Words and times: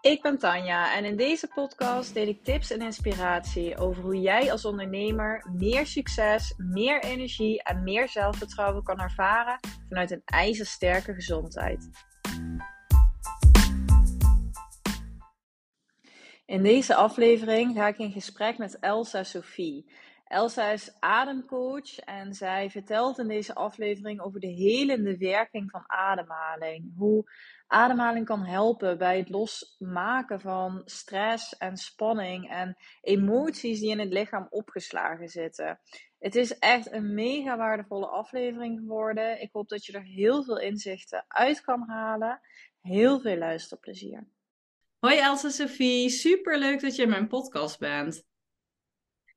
Ik 0.00 0.22
ben 0.22 0.38
Tanja 0.38 0.96
en 0.96 1.04
in 1.04 1.16
deze 1.16 1.48
podcast 1.54 2.14
deel 2.14 2.26
ik 2.26 2.44
tips 2.44 2.70
en 2.70 2.80
inspiratie 2.80 3.76
over 3.76 4.02
hoe 4.02 4.20
jij 4.20 4.52
als 4.52 4.64
ondernemer 4.64 5.46
meer 5.52 5.86
succes, 5.86 6.54
meer 6.56 7.02
energie 7.02 7.62
en 7.62 7.82
meer 7.82 8.08
zelfvertrouwen 8.08 8.82
kan 8.82 9.00
ervaren 9.00 9.58
vanuit 9.88 10.10
een 10.10 10.22
ijzersterke 10.24 11.14
gezondheid. 11.14 11.88
In 16.46 16.62
deze 16.62 16.94
aflevering 16.94 17.76
ga 17.76 17.88
ik 17.88 17.98
in 17.98 18.12
gesprek 18.12 18.58
met 18.58 18.78
Elsa 18.78 19.22
Sophie. 19.22 19.92
Elsa 20.24 20.70
is 20.70 20.96
ademcoach 21.00 21.98
en 21.98 22.34
zij 22.34 22.70
vertelt 22.70 23.18
in 23.18 23.28
deze 23.28 23.54
aflevering 23.54 24.20
over 24.20 24.40
de 24.40 24.52
helende 24.52 25.16
werking 25.16 25.70
van 25.70 25.82
ademhaling. 25.86 26.92
Hoe 26.96 27.24
ademhaling 27.70 28.26
kan 28.26 28.44
helpen 28.44 28.98
bij 28.98 29.18
het 29.18 29.28
losmaken 29.28 30.40
van 30.40 30.82
stress 30.84 31.56
en 31.56 31.76
spanning 31.76 32.50
en 32.50 32.76
emoties 33.00 33.80
die 33.80 33.90
in 33.90 33.98
het 33.98 34.12
lichaam 34.12 34.46
opgeslagen 34.50 35.28
zitten. 35.28 35.80
Het 36.18 36.34
is 36.34 36.58
echt 36.58 36.92
een 36.92 37.14
mega 37.14 37.56
waardevolle 37.56 38.06
aflevering 38.06 38.78
geworden. 38.78 39.40
Ik 39.40 39.48
hoop 39.52 39.68
dat 39.68 39.86
je 39.86 39.92
er 39.92 40.02
heel 40.02 40.44
veel 40.44 40.58
inzichten 40.58 41.24
uit 41.28 41.60
kan 41.60 41.88
halen. 41.88 42.40
Heel 42.80 43.20
veel 43.20 43.36
luisterplezier. 43.36 44.26
Hoi 44.98 45.18
Elsa 45.18 45.48
Sophie, 45.48 46.08
super 46.08 46.58
leuk 46.58 46.80
dat 46.80 46.96
je 46.96 47.02
in 47.02 47.08
mijn 47.08 47.28
podcast 47.28 47.78
bent. 47.78 48.24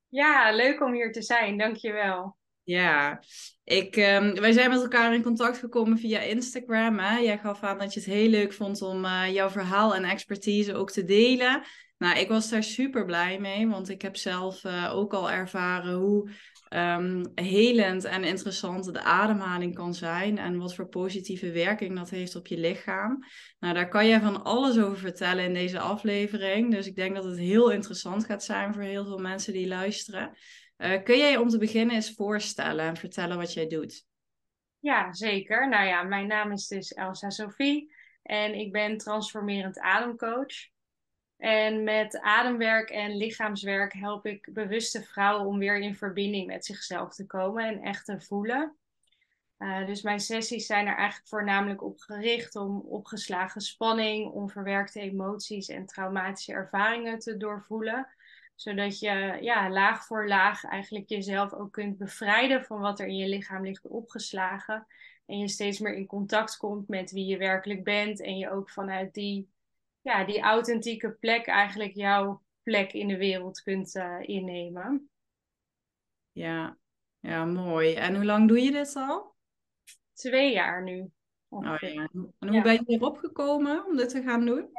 Ja, 0.10 0.52
leuk 0.52 0.82
om 0.82 0.94
hier 0.94 1.12
te 1.12 1.22
zijn, 1.22 1.58
dankjewel. 1.58 2.38
Ja, 2.64 3.24
ik, 3.64 3.96
um, 3.96 4.34
wij 4.34 4.52
zijn 4.52 4.70
met 4.70 4.82
elkaar 4.82 5.14
in 5.14 5.24
contact 5.24 5.58
gekomen 5.58 5.98
via 5.98 6.20
Instagram. 6.20 7.00
Hè? 7.00 7.18
Jij 7.18 7.38
gaf 7.38 7.64
aan 7.64 7.78
dat 7.78 7.94
je 7.94 8.00
het 8.00 8.10
heel 8.10 8.30
leuk 8.30 8.54
vond 8.54 8.82
om 8.82 9.06
uh, 9.06 9.34
jouw 9.34 9.50
verhaal 9.50 9.96
en 9.96 10.04
expertise 10.04 10.76
ook 10.76 10.92
te 10.92 11.04
delen. 11.04 11.64
Nou, 11.98 12.20
ik 12.20 12.28
was 12.28 12.50
daar 12.50 12.64
super 12.64 13.06
blij 13.06 13.40
mee, 13.40 13.68
want 13.68 13.90
ik 13.90 14.02
heb 14.02 14.16
zelf 14.16 14.64
uh, 14.64 14.92
ook 14.96 15.14
al 15.14 15.32
ervaren 15.32 15.94
hoe 15.94 16.30
um, 16.70 17.32
helend 17.36 18.04
en 18.04 18.24
interessant 18.24 18.94
de 18.94 19.04
ademhaling 19.04 19.76
kan 19.76 19.94
zijn 19.94 20.38
en 20.38 20.58
wat 20.58 20.76
voor 20.76 20.88
positieve 20.88 21.52
werking 21.52 21.96
dat 21.96 22.10
heeft 22.10 22.36
op 22.36 22.48
je 22.48 22.58
lichaam. 22.58 23.24
Nou, 23.60 23.74
daar 23.74 23.90
kan 23.90 24.08
jij 24.08 24.20
van 24.20 24.44
alles 24.44 24.80
over 24.80 24.98
vertellen 24.98 25.44
in 25.44 25.54
deze 25.54 25.80
aflevering. 25.80 26.72
Dus 26.72 26.88
ik 26.88 26.96
denk 26.96 27.16
dat 27.16 27.24
het 27.24 27.38
heel 27.38 27.72
interessant 27.72 28.26
gaat 28.26 28.44
zijn 28.44 28.74
voor 28.74 28.84
heel 28.84 29.06
veel 29.06 29.18
mensen 29.18 29.54
die 29.54 29.68
luisteren. 29.68 30.38
Uh, 30.78 31.04
kun 31.04 31.18
jij 31.18 31.38
om 31.38 31.50
te 31.50 31.58
beginnen 31.58 31.96
eens 31.96 32.14
voorstellen 32.14 32.86
en 32.86 32.98
vertellen 32.98 33.38
wat 33.38 33.54
jij 33.54 33.68
doet? 33.68 34.06
Ja, 34.80 35.14
zeker. 35.14 35.70
Nou 35.70 35.86
ja, 35.86 36.04
mijn 36.04 36.28
naam 36.28 36.52
is 36.52 36.68
dus 36.68 36.94
Elsa 36.94 37.30
Sophie 37.30 37.96
en 38.24 38.54
ik 38.54 38.72
ben 38.72 38.98
transformerend 38.98 39.80
ademcoach. 39.80 40.72
En 41.38 41.84
met 41.84 42.20
ademwerk 42.20 42.90
en 42.90 43.18
lichaamswerk 43.18 43.94
help 43.94 44.26
ik 44.26 44.50
bewuste 44.54 45.04
vrouwen 45.04 45.46
om 45.46 45.58
weer 45.58 45.80
in 45.80 45.96
verbinding 45.96 46.48
met 46.48 46.66
zichzelf 46.66 47.16
te 47.16 47.26
komen 47.26 47.66
en 47.66 47.82
echt 47.82 48.06
te 48.06 48.22
voelen. 48.22 48.78
Uh, 49.58 49.86
dus 49.86 50.02
mijn 50.02 50.20
sessies 50.20 50.66
zijn 50.66 50.88
er 50.88 50.96
eigenlijk 50.96 51.28
voornamelijk 51.28 51.84
op 51.84 52.00
gericht 52.00 52.56
om 52.56 52.80
opgeslagen 52.80 53.62
spanning, 53.62 54.32
onverwerkte 54.32 55.00
emoties 55.00 55.68
en 55.68 55.86
traumatische 55.86 56.54
ervaringen 56.54 57.20
te 57.20 57.38
doorvoelen. 57.38 58.08
Zodat 58.64 59.00
je 59.00 59.38
ja, 59.42 59.70
laag 59.70 60.06
voor 60.06 60.28
laag 60.28 60.64
eigenlijk 60.64 61.10
jezelf 61.10 61.54
ook 61.54 61.72
kunt 61.72 61.98
bevrijden 61.98 62.66
van 62.66 62.80
wat 62.80 63.00
er 63.00 63.08
in 63.08 63.16
je 63.16 63.28
lichaam 63.28 63.64
ligt 63.64 63.88
opgeslagen. 63.88 64.88
En 65.26 65.38
je 65.38 65.48
steeds 65.48 65.80
meer 65.80 65.94
in 65.94 66.06
contact 66.06 66.58
komt 66.58 66.88
met 66.88 67.12
wie 67.12 67.26
je 67.26 67.38
werkelijk 67.38 67.84
bent. 67.84 68.22
En 68.22 68.38
je 68.38 68.52
ook 68.52 68.70
vanuit 68.70 69.14
die 69.14 69.50
ja, 70.02 70.24
die 70.24 70.40
authentieke 70.40 71.12
plek 71.12 71.46
eigenlijk 71.46 71.94
jouw 71.94 72.42
plek 72.64 72.94
in 72.94 73.08
de 73.08 73.18
wereld 73.18 73.62
kunt 73.62 73.96
uh, 73.96 74.20
innemen. 74.22 75.10
Ja. 76.32 76.78
ja, 77.20 77.46
mooi. 77.46 77.94
En 77.94 78.16
hoe 78.16 78.26
lang 78.26 78.48
doe 78.48 78.62
je 78.62 78.72
dit 78.72 78.96
al? 78.96 79.36
Twee 80.14 80.54
jaar 80.54 80.84
nu. 80.84 81.12
Oh, 81.48 81.64
ja. 81.64 82.10
En 82.40 82.48
hoe 82.48 82.62
ben 82.62 82.74
je 82.74 82.84
erop 82.86 83.18
gekomen 83.18 83.86
om 83.86 83.96
dit 83.96 84.10
te 84.10 84.22
gaan 84.22 84.46
doen? 84.46 84.70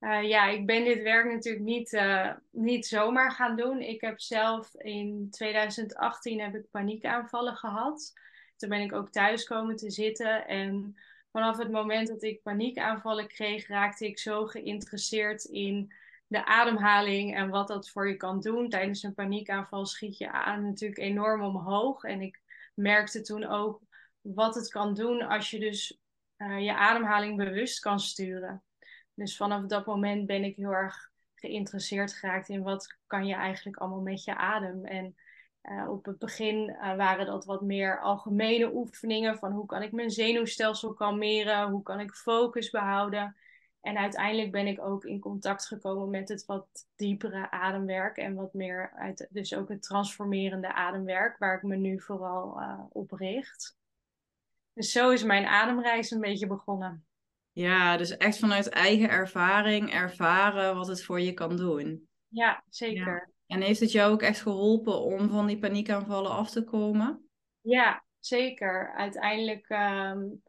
Uh, 0.00 0.28
ja, 0.28 0.46
ik 0.48 0.66
ben 0.66 0.84
dit 0.84 1.02
werk 1.02 1.32
natuurlijk 1.32 1.64
niet, 1.64 1.92
uh, 1.92 2.32
niet 2.50 2.86
zomaar 2.86 3.32
gaan 3.32 3.56
doen. 3.56 3.80
Ik 3.80 4.00
heb 4.00 4.20
zelf 4.20 4.74
in 4.74 5.30
2018 5.30 6.40
heb 6.40 6.54
ik 6.54 6.70
paniekaanvallen 6.70 7.56
gehad. 7.56 8.12
Toen 8.56 8.68
ben 8.68 8.80
ik 8.80 8.92
ook 8.92 9.10
thuis 9.10 9.44
komen 9.44 9.76
te 9.76 9.90
zitten 9.90 10.46
en 10.46 10.96
vanaf 11.30 11.58
het 11.58 11.70
moment 11.70 12.08
dat 12.08 12.22
ik 12.22 12.42
paniekaanvallen 12.42 13.28
kreeg, 13.28 13.68
raakte 13.68 14.06
ik 14.06 14.18
zo 14.18 14.46
geïnteresseerd 14.46 15.44
in 15.44 15.92
de 16.26 16.44
ademhaling 16.44 17.36
en 17.36 17.48
wat 17.48 17.68
dat 17.68 17.90
voor 17.90 18.08
je 18.08 18.16
kan 18.16 18.40
doen. 18.40 18.68
Tijdens 18.68 19.02
een 19.02 19.14
paniekaanval 19.14 19.86
schiet 19.86 20.18
je 20.18 20.30
aan 20.30 20.64
natuurlijk 20.64 21.00
enorm 21.00 21.42
omhoog. 21.42 22.04
En 22.04 22.20
ik 22.20 22.40
merkte 22.74 23.20
toen 23.20 23.44
ook 23.46 23.80
wat 24.20 24.54
het 24.54 24.68
kan 24.68 24.94
doen 24.94 25.22
als 25.22 25.50
je 25.50 25.58
dus 25.58 25.98
uh, 26.36 26.60
je 26.60 26.74
ademhaling 26.74 27.36
bewust 27.36 27.80
kan 27.80 28.00
sturen. 28.00 28.62
Dus 29.18 29.36
vanaf 29.36 29.66
dat 29.66 29.86
moment 29.86 30.26
ben 30.26 30.44
ik 30.44 30.56
heel 30.56 30.70
erg 30.70 31.10
geïnteresseerd 31.34 32.12
geraakt 32.12 32.48
in 32.48 32.62
wat 32.62 32.96
kan 33.06 33.26
je 33.26 33.34
eigenlijk 33.34 33.76
allemaal 33.76 34.00
met 34.00 34.24
je 34.24 34.36
adem. 34.36 34.84
En 34.84 35.16
uh, 35.62 35.90
op 35.90 36.04
het 36.04 36.18
begin 36.18 36.68
uh, 36.68 36.96
waren 36.96 37.26
dat 37.26 37.44
wat 37.44 37.62
meer 37.62 38.00
algemene 38.00 38.74
oefeningen 38.74 39.38
van 39.38 39.52
hoe 39.52 39.66
kan 39.66 39.82
ik 39.82 39.92
mijn 39.92 40.10
zenuwstelsel 40.10 40.94
kalmeren, 40.94 41.70
hoe 41.70 41.82
kan 41.82 42.00
ik 42.00 42.12
focus 42.12 42.70
behouden. 42.70 43.36
En 43.80 43.98
uiteindelijk 43.98 44.52
ben 44.52 44.66
ik 44.66 44.80
ook 44.80 45.04
in 45.04 45.20
contact 45.20 45.66
gekomen 45.66 46.10
met 46.10 46.28
het 46.28 46.44
wat 46.44 46.66
diepere 46.96 47.50
ademwerk 47.50 48.16
en 48.16 48.34
wat 48.34 48.52
meer 48.54 48.92
uit, 48.94 49.26
dus 49.30 49.54
ook 49.54 49.68
het 49.68 49.82
transformerende 49.82 50.72
ademwerk, 50.74 51.38
waar 51.38 51.56
ik 51.56 51.62
me 51.62 51.76
nu 51.76 52.00
vooral 52.00 52.60
uh, 52.60 52.80
op 52.88 53.12
richt. 53.12 53.76
Dus 54.72 54.92
zo 54.92 55.10
is 55.10 55.22
mijn 55.22 55.46
ademreis 55.46 56.10
een 56.10 56.20
beetje 56.20 56.46
begonnen. 56.46 57.07
Ja, 57.58 57.96
dus 57.96 58.16
echt 58.16 58.38
vanuit 58.38 58.68
eigen 58.68 59.10
ervaring 59.10 59.92
ervaren 59.92 60.74
wat 60.74 60.86
het 60.86 61.04
voor 61.04 61.20
je 61.20 61.32
kan 61.32 61.56
doen. 61.56 62.08
Ja, 62.28 62.64
zeker. 62.68 63.06
Ja. 63.06 63.56
En 63.56 63.60
heeft 63.60 63.80
het 63.80 63.92
jou 63.92 64.12
ook 64.12 64.22
echt 64.22 64.40
geholpen 64.40 65.00
om 65.00 65.28
van 65.28 65.46
die 65.46 65.58
paniekaanvallen 65.58 66.30
af 66.30 66.50
te 66.50 66.64
komen? 66.64 67.28
Ja, 67.60 68.04
zeker. 68.18 68.94
Uiteindelijk 68.94 69.68
um, 69.68 70.42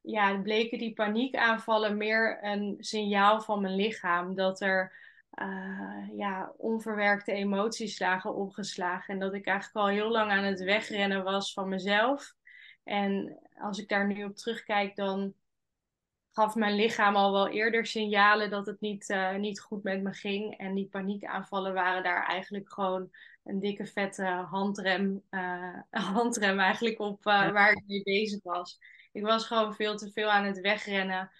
ja, 0.00 0.40
bleken 0.40 0.78
die 0.78 0.92
paniekaanvallen 0.92 1.96
meer 1.96 2.38
een 2.44 2.76
signaal 2.78 3.40
van 3.40 3.60
mijn 3.60 3.76
lichaam 3.76 4.34
dat 4.34 4.60
er 4.60 4.92
uh, 5.40 6.08
ja, 6.16 6.52
onverwerkte 6.56 7.32
emoties 7.32 7.98
lagen 7.98 8.34
opgeslagen. 8.34 9.14
En 9.14 9.20
dat 9.20 9.34
ik 9.34 9.46
eigenlijk 9.46 9.86
al 9.86 9.92
heel 9.92 10.10
lang 10.10 10.30
aan 10.30 10.44
het 10.44 10.62
wegrennen 10.62 11.24
was 11.24 11.52
van 11.52 11.68
mezelf. 11.68 12.34
En 12.84 13.38
als 13.60 13.78
ik 13.78 13.88
daar 13.88 14.06
nu 14.06 14.24
op 14.24 14.36
terugkijk, 14.36 14.96
dan 14.96 15.34
gaf 16.32 16.54
mijn 16.54 16.74
lichaam 16.74 17.16
al 17.16 17.32
wel 17.32 17.48
eerder 17.48 17.86
signalen 17.86 18.50
dat 18.50 18.66
het 18.66 18.80
niet, 18.80 19.08
uh, 19.08 19.34
niet 19.34 19.60
goed 19.60 19.82
met 19.82 20.02
me 20.02 20.12
ging. 20.12 20.58
En 20.58 20.74
die 20.74 20.88
paniekaanvallen 20.88 21.74
waren 21.74 22.02
daar 22.02 22.26
eigenlijk 22.26 22.72
gewoon 22.72 23.10
een 23.44 23.60
dikke 23.60 23.86
vette 23.86 24.24
handrem, 24.24 25.22
uh, 25.30 25.78
handrem 26.14 26.58
eigenlijk 26.58 27.00
op 27.00 27.26
uh, 27.26 27.52
waar 27.52 27.72
ik 27.72 27.82
mee 27.86 28.02
bezig 28.02 28.42
was. 28.42 28.78
Ik 29.12 29.22
was 29.22 29.46
gewoon 29.46 29.74
veel 29.74 29.96
te 29.96 30.10
veel 30.10 30.30
aan 30.30 30.44
het 30.44 30.60
wegrennen 30.60 31.30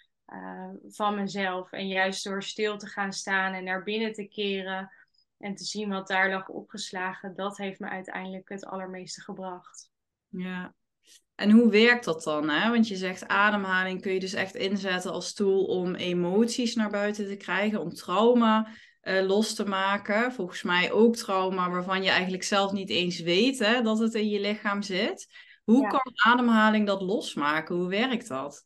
van 0.87 1.15
mezelf. 1.15 1.71
En 1.71 1.87
juist 1.87 2.23
door 2.23 2.43
stil 2.43 2.77
te 2.77 2.87
gaan 2.87 3.13
staan 3.13 3.53
en 3.53 3.63
naar 3.63 3.83
binnen 3.83 4.13
te 4.13 4.27
keren 4.27 4.91
en 5.37 5.55
te 5.55 5.63
zien 5.63 5.89
wat 5.89 6.07
daar 6.07 6.29
lag 6.29 6.49
opgeslagen, 6.49 7.35
dat 7.35 7.57
heeft 7.57 7.79
me 7.79 7.87
uiteindelijk 7.89 8.49
het 8.49 8.65
allermeeste 8.65 9.21
gebracht. 9.21 9.89
Ja, 10.27 10.73
en 11.43 11.51
hoe 11.51 11.69
werkt 11.69 12.05
dat 12.05 12.23
dan? 12.23 12.49
Hè? 12.49 12.69
Want 12.69 12.87
je 12.87 12.95
zegt 12.95 13.27
ademhaling 13.27 14.01
kun 14.01 14.13
je 14.13 14.19
dus 14.19 14.33
echt 14.33 14.55
inzetten 14.55 15.11
als 15.11 15.33
tool 15.33 15.65
om 15.65 15.95
emoties 15.95 16.75
naar 16.75 16.89
buiten 16.89 17.27
te 17.27 17.35
krijgen, 17.35 17.81
om 17.81 17.93
trauma 17.93 18.67
uh, 19.01 19.25
los 19.25 19.55
te 19.55 19.65
maken. 19.65 20.31
Volgens 20.31 20.61
mij 20.61 20.91
ook 20.91 21.15
trauma 21.15 21.69
waarvan 21.69 22.03
je 22.03 22.09
eigenlijk 22.09 22.43
zelf 22.43 22.71
niet 22.71 22.89
eens 22.89 23.19
weet 23.19 23.59
hè, 23.59 23.81
dat 23.81 23.99
het 23.99 24.13
in 24.13 24.29
je 24.29 24.39
lichaam 24.39 24.81
zit. 24.81 25.27
Hoe 25.63 25.81
ja. 25.81 25.87
kan 25.87 26.11
ademhaling 26.25 26.87
dat 26.87 27.01
losmaken? 27.01 27.75
Hoe 27.75 27.89
werkt 27.89 28.27
dat? 28.27 28.65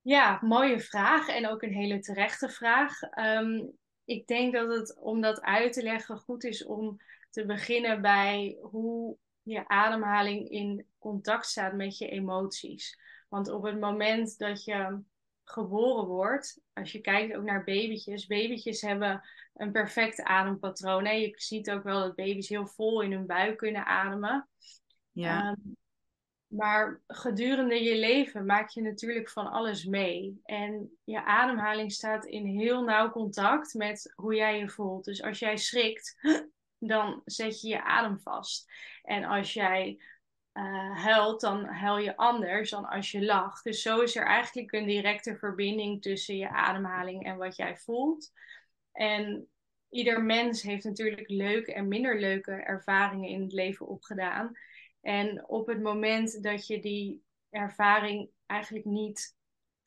Ja, 0.00 0.38
mooie 0.40 0.80
vraag 0.80 1.28
en 1.28 1.48
ook 1.48 1.62
een 1.62 1.74
hele 1.74 1.98
terechte 1.98 2.48
vraag. 2.48 2.92
Um, 3.18 3.72
ik 4.04 4.26
denk 4.26 4.54
dat 4.54 4.68
het 4.68 4.98
om 4.98 5.20
dat 5.20 5.40
uit 5.40 5.72
te 5.72 5.82
leggen 5.82 6.16
goed 6.16 6.44
is 6.44 6.64
om 6.64 6.96
te 7.30 7.46
beginnen 7.46 8.02
bij 8.02 8.58
hoe 8.60 9.16
je 9.42 9.68
ademhaling 9.68 10.48
in 10.48 10.86
contact 10.98 11.46
staat 11.46 11.72
met 11.72 11.98
je 11.98 12.08
emoties. 12.08 13.00
Want 13.28 13.48
op 13.48 13.62
het 13.62 13.80
moment 13.80 14.38
dat 14.38 14.64
je 14.64 15.00
geboren 15.44 16.06
wordt, 16.06 16.60
als 16.72 16.92
je 16.92 17.00
kijkt 17.00 17.36
ook 17.36 17.44
naar 17.44 17.64
babytjes, 17.64 18.26
babytjes 18.26 18.80
hebben 18.80 19.22
een 19.54 19.72
perfect 19.72 20.22
adempatroon. 20.22 21.04
En 21.04 21.20
je 21.20 21.32
ziet 21.34 21.70
ook 21.70 21.82
wel 21.82 22.00
dat 22.00 22.14
baby's 22.14 22.48
heel 22.48 22.66
vol 22.66 23.00
in 23.00 23.12
hun 23.12 23.26
buik 23.26 23.56
kunnen 23.58 23.86
ademen. 23.86 24.48
Ja. 25.12 25.48
Um, 25.48 25.76
maar 26.52 27.00
gedurende 27.06 27.82
je 27.82 27.98
leven 27.98 28.46
maak 28.46 28.68
je 28.68 28.82
natuurlijk 28.82 29.28
van 29.28 29.50
alles 29.50 29.84
mee. 29.84 30.40
En 30.44 30.98
je 31.04 31.24
ademhaling 31.24 31.92
staat 31.92 32.24
in 32.24 32.46
heel 32.46 32.82
nauw 32.82 33.10
contact 33.10 33.74
met 33.74 34.12
hoe 34.14 34.34
jij 34.34 34.58
je 34.58 34.68
voelt. 34.68 35.04
Dus 35.04 35.22
als 35.22 35.38
jij 35.38 35.56
schrikt, 35.56 36.16
dan 36.88 37.22
zet 37.24 37.60
je 37.60 37.68
je 37.68 37.82
adem 37.82 38.20
vast. 38.20 38.70
En 39.02 39.24
als 39.24 39.52
jij 39.52 39.98
uh, 40.54 41.04
huilt, 41.04 41.40
dan 41.40 41.64
huil 41.64 41.98
je 41.98 42.16
anders 42.16 42.70
dan 42.70 42.84
als 42.84 43.10
je 43.10 43.24
lacht. 43.24 43.64
Dus 43.64 43.82
zo 43.82 44.00
is 44.00 44.16
er 44.16 44.26
eigenlijk 44.26 44.72
een 44.72 44.86
directe 44.86 45.36
verbinding 45.36 46.02
tussen 46.02 46.36
je 46.36 46.48
ademhaling 46.48 47.24
en 47.24 47.36
wat 47.36 47.56
jij 47.56 47.76
voelt. 47.76 48.32
En 48.92 49.48
ieder 49.88 50.22
mens 50.22 50.62
heeft 50.62 50.84
natuurlijk 50.84 51.28
leuke 51.28 51.72
en 51.72 51.88
minder 51.88 52.20
leuke 52.20 52.52
ervaringen 52.52 53.28
in 53.28 53.42
het 53.42 53.52
leven 53.52 53.86
opgedaan. 53.86 54.52
En 55.00 55.48
op 55.48 55.66
het 55.66 55.82
moment 55.82 56.42
dat 56.42 56.66
je 56.66 56.80
die 56.80 57.24
ervaring 57.50 58.30
eigenlijk 58.46 58.84
niet 58.84 59.36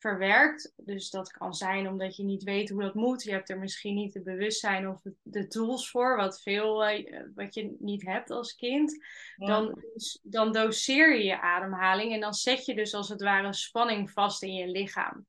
verwerkt, 0.06 0.72
dus 0.76 1.10
dat 1.10 1.30
kan 1.30 1.54
zijn 1.54 1.88
omdat 1.88 2.16
je 2.16 2.24
niet 2.24 2.42
weet 2.42 2.68
hoe 2.68 2.82
dat 2.82 2.94
moet, 2.94 3.22
je 3.22 3.30
hebt 3.30 3.50
er 3.50 3.58
misschien 3.58 3.94
niet 3.94 4.14
het 4.14 4.24
bewustzijn 4.24 4.88
of 4.88 5.00
de 5.22 5.46
tools 5.46 5.90
voor, 5.90 6.16
wat 6.16 6.42
veel 6.42 6.90
uh, 6.90 7.20
wat 7.34 7.54
je 7.54 7.76
niet 7.78 8.02
hebt 8.02 8.30
als 8.30 8.54
kind, 8.54 9.04
dan, 9.36 9.82
dan 10.22 10.52
doseer 10.52 11.16
je 11.16 11.24
je 11.24 11.40
ademhaling 11.40 12.12
en 12.12 12.20
dan 12.20 12.34
zet 12.34 12.64
je 12.64 12.74
dus 12.74 12.94
als 12.94 13.08
het 13.08 13.22
ware 13.22 13.52
spanning 13.52 14.10
vast 14.10 14.42
in 14.42 14.54
je 14.54 14.68
lichaam. 14.68 15.26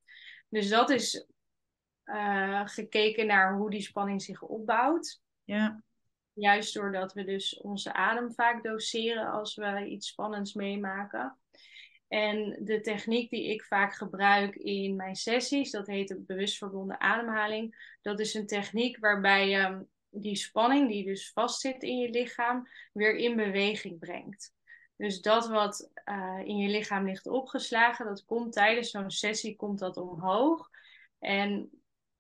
Dus 0.50 0.70
dat 0.70 0.90
is 0.90 1.26
uh, 2.06 2.62
gekeken 2.66 3.28
naar 3.28 3.56
hoe 3.56 3.70
die 3.70 3.82
spanning 3.82 4.22
zich 4.22 4.42
opbouwt. 4.42 5.22
Ja. 5.44 5.84
Juist 6.34 6.74
doordat 6.74 7.14
we 7.14 7.24
dus 7.24 7.58
onze 7.62 7.94
adem 7.94 8.34
vaak 8.34 8.64
doseren 8.64 9.32
als 9.32 9.56
we 9.56 9.86
iets 9.86 10.08
spannends 10.08 10.54
meemaken. 10.54 11.38
En 12.07 12.57
de 12.59 12.81
techniek 12.81 13.30
die 13.30 13.54
ik 13.54 13.63
vaak 13.63 13.94
gebruik 13.94 14.56
in 14.56 14.95
mijn 14.95 15.15
sessies, 15.15 15.71
dat 15.71 15.88
heet 15.88 16.07
de 16.07 16.95
ademhaling. 16.98 17.95
Dat 18.01 18.19
is 18.19 18.33
een 18.33 18.48
techniek 18.48 19.00
waarbij 19.00 19.50
je 19.50 19.86
die 20.09 20.36
spanning 20.36 20.89
die 20.89 21.06
dus 21.06 21.31
vastzit 21.31 21.83
in 21.83 21.98
je 21.98 22.09
lichaam 22.09 22.68
weer 22.94 23.15
in 23.15 23.36
beweging 23.36 24.00
brengt. 24.00 24.54
Dus 24.95 25.21
dat 25.21 25.48
wat 25.48 25.92
uh, 26.06 26.42
in 26.44 26.57
je 26.57 26.69
lichaam 26.69 27.06
ligt 27.06 27.27
opgeslagen, 27.27 28.06
dat 28.06 28.25
komt 28.25 28.54
tijdens 28.54 28.89
zo'n 28.89 29.12
sessie 29.12 29.56
komt 29.56 29.80
dat 29.80 29.98
omhoog. 29.98 30.69
En 31.19 31.69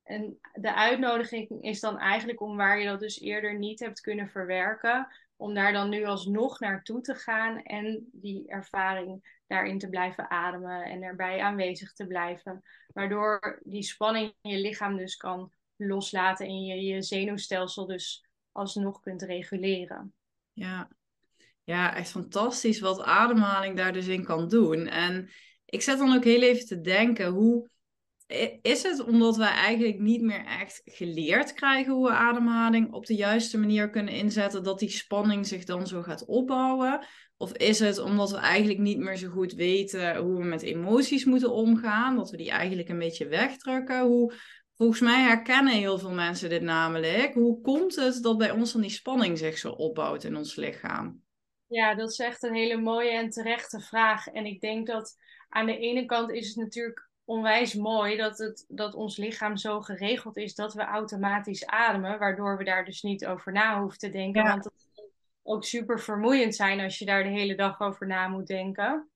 en 0.07 0.39
de 0.53 0.73
uitnodiging 0.73 1.63
is 1.63 1.79
dan 1.79 1.99
eigenlijk 1.99 2.41
om 2.41 2.57
waar 2.57 2.79
je 2.79 2.87
dat 2.87 2.99
dus 2.99 3.19
eerder 3.19 3.57
niet 3.57 3.79
hebt 3.79 4.01
kunnen 4.01 4.29
verwerken, 4.29 5.07
om 5.35 5.53
daar 5.53 5.73
dan 5.73 5.89
nu 5.89 6.05
alsnog 6.05 6.59
naartoe 6.59 7.01
te 7.01 7.15
gaan 7.15 7.63
en 7.63 8.09
die 8.11 8.47
ervaring 8.47 9.36
daarin 9.47 9.79
te 9.79 9.89
blijven 9.89 10.29
ademen 10.29 10.83
en 10.83 11.01
erbij 11.01 11.41
aanwezig 11.41 11.93
te 11.93 12.07
blijven. 12.07 12.63
Waardoor 12.87 13.59
die 13.63 13.83
spanning 13.83 14.33
in 14.41 14.51
je 14.51 14.57
lichaam 14.57 14.97
dus 14.97 15.15
kan 15.15 15.53
loslaten 15.75 16.45
en 16.45 16.63
je 16.63 16.81
je 16.81 17.01
zenuwstelsel 17.01 17.85
dus 17.85 18.25
alsnog 18.51 18.99
kunt 18.99 19.21
reguleren. 19.21 20.13
Ja. 20.53 20.89
ja, 21.63 21.95
echt 21.95 22.09
fantastisch 22.09 22.79
wat 22.79 23.01
ademhaling 23.01 23.77
daar 23.77 23.93
dus 23.93 24.07
in 24.07 24.23
kan 24.23 24.47
doen. 24.47 24.87
En 24.87 25.29
ik 25.65 25.81
zet 25.81 25.97
dan 25.97 26.15
ook 26.15 26.23
heel 26.23 26.41
even 26.41 26.65
te 26.65 26.81
denken, 26.81 27.27
hoe 27.27 27.69
is 28.61 28.83
het 28.83 29.03
omdat 29.03 29.37
wij 29.37 29.51
eigenlijk 29.51 29.99
niet 29.99 30.21
meer 30.21 30.45
echt 30.45 30.81
geleerd 30.85 31.53
krijgen 31.53 31.93
hoe 31.93 32.07
we 32.07 32.13
ademhaling 32.13 32.93
op 32.93 33.05
de 33.05 33.15
juiste 33.15 33.57
manier 33.57 33.89
kunnen 33.89 34.13
inzetten, 34.13 34.63
dat 34.63 34.79
die 34.79 34.89
spanning 34.89 35.47
zich 35.47 35.63
dan 35.63 35.87
zo 35.87 36.01
gaat 36.01 36.25
opbouwen? 36.25 37.05
Of 37.37 37.51
is 37.53 37.79
het 37.79 37.99
omdat 37.99 38.31
we 38.31 38.37
eigenlijk 38.37 38.79
niet 38.79 38.97
meer 38.97 39.15
zo 39.15 39.29
goed 39.29 39.53
weten 39.53 40.15
hoe 40.15 40.37
we 40.37 40.43
met 40.43 40.61
emoties 40.61 41.25
moeten 41.25 41.51
omgaan, 41.51 42.15
dat 42.15 42.29
we 42.29 42.37
die 42.37 42.49
eigenlijk 42.49 42.89
een 42.89 42.99
beetje 42.99 43.27
wegdrukken? 43.27 44.01
Hoe, 44.01 44.33
volgens 44.75 44.99
mij 44.99 45.21
herkennen 45.21 45.73
heel 45.73 45.99
veel 45.99 46.11
mensen 46.11 46.49
dit 46.49 46.61
namelijk. 46.61 47.33
Hoe 47.33 47.61
komt 47.61 47.95
het 47.95 48.23
dat 48.23 48.37
bij 48.37 48.51
ons 48.51 48.71
dan 48.71 48.81
die 48.81 48.89
spanning 48.89 49.37
zich 49.37 49.57
zo 49.57 49.71
opbouwt 49.71 50.23
in 50.23 50.35
ons 50.35 50.55
lichaam? 50.55 51.21
Ja, 51.67 51.95
dat 51.95 52.11
is 52.11 52.19
echt 52.19 52.43
een 52.43 52.53
hele 52.53 52.81
mooie 52.81 53.11
en 53.11 53.29
terechte 53.29 53.79
vraag. 53.79 54.27
En 54.27 54.45
ik 54.45 54.61
denk 54.61 54.87
dat 54.87 55.15
aan 55.49 55.65
de 55.65 55.77
ene 55.77 56.05
kant 56.05 56.31
is 56.31 56.47
het 56.47 56.55
natuurlijk 56.55 57.09
onwijs 57.25 57.73
mooi 57.73 58.17
dat, 58.17 58.37
het, 58.37 58.65
dat 58.67 58.93
ons 58.93 59.17
lichaam 59.17 59.57
zo 59.57 59.81
geregeld 59.81 60.37
is 60.37 60.55
dat 60.55 60.73
we 60.73 60.81
automatisch 60.81 61.65
ademen, 61.65 62.19
waardoor 62.19 62.57
we 62.57 62.63
daar 62.63 62.85
dus 62.85 63.01
niet 63.01 63.25
over 63.25 63.51
na 63.51 63.79
hoeven 63.79 63.99
te 63.99 64.09
denken. 64.09 64.43
Want 64.43 64.63
het 64.63 64.73
kan 64.77 64.86
ook 65.47 65.63
super 65.63 65.99
vermoeiend 65.99 66.55
zijn 66.55 66.79
als 66.79 66.99
je 66.99 67.05
daar 67.05 67.23
de 67.23 67.29
hele 67.29 67.55
dag 67.55 67.81
over 67.81 68.07
na 68.07 68.27
moet 68.27 68.47
denken. 68.47 69.09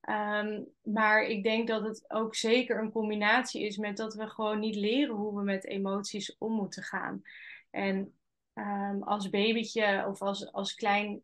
Ehm, 0.00 0.62
maar 0.82 1.22
ik 1.22 1.42
denk 1.42 1.68
dat 1.68 1.82
het 1.82 2.04
ook 2.08 2.34
zeker 2.34 2.78
een 2.78 2.92
combinatie 2.92 3.66
is 3.66 3.76
met 3.76 3.96
dat 3.96 4.14
we 4.14 4.28
gewoon 4.28 4.58
niet 4.58 4.76
leren 4.76 5.14
hoe 5.14 5.36
we 5.36 5.42
met 5.42 5.66
emoties 5.66 6.36
om 6.38 6.52
moeten 6.52 6.82
gaan. 6.82 7.22
En 7.70 8.14
um, 8.54 9.02
als 9.02 9.30
babytje 9.30 10.04
of 10.08 10.22
als, 10.22 10.52
als 10.52 10.74
klein 10.74 11.22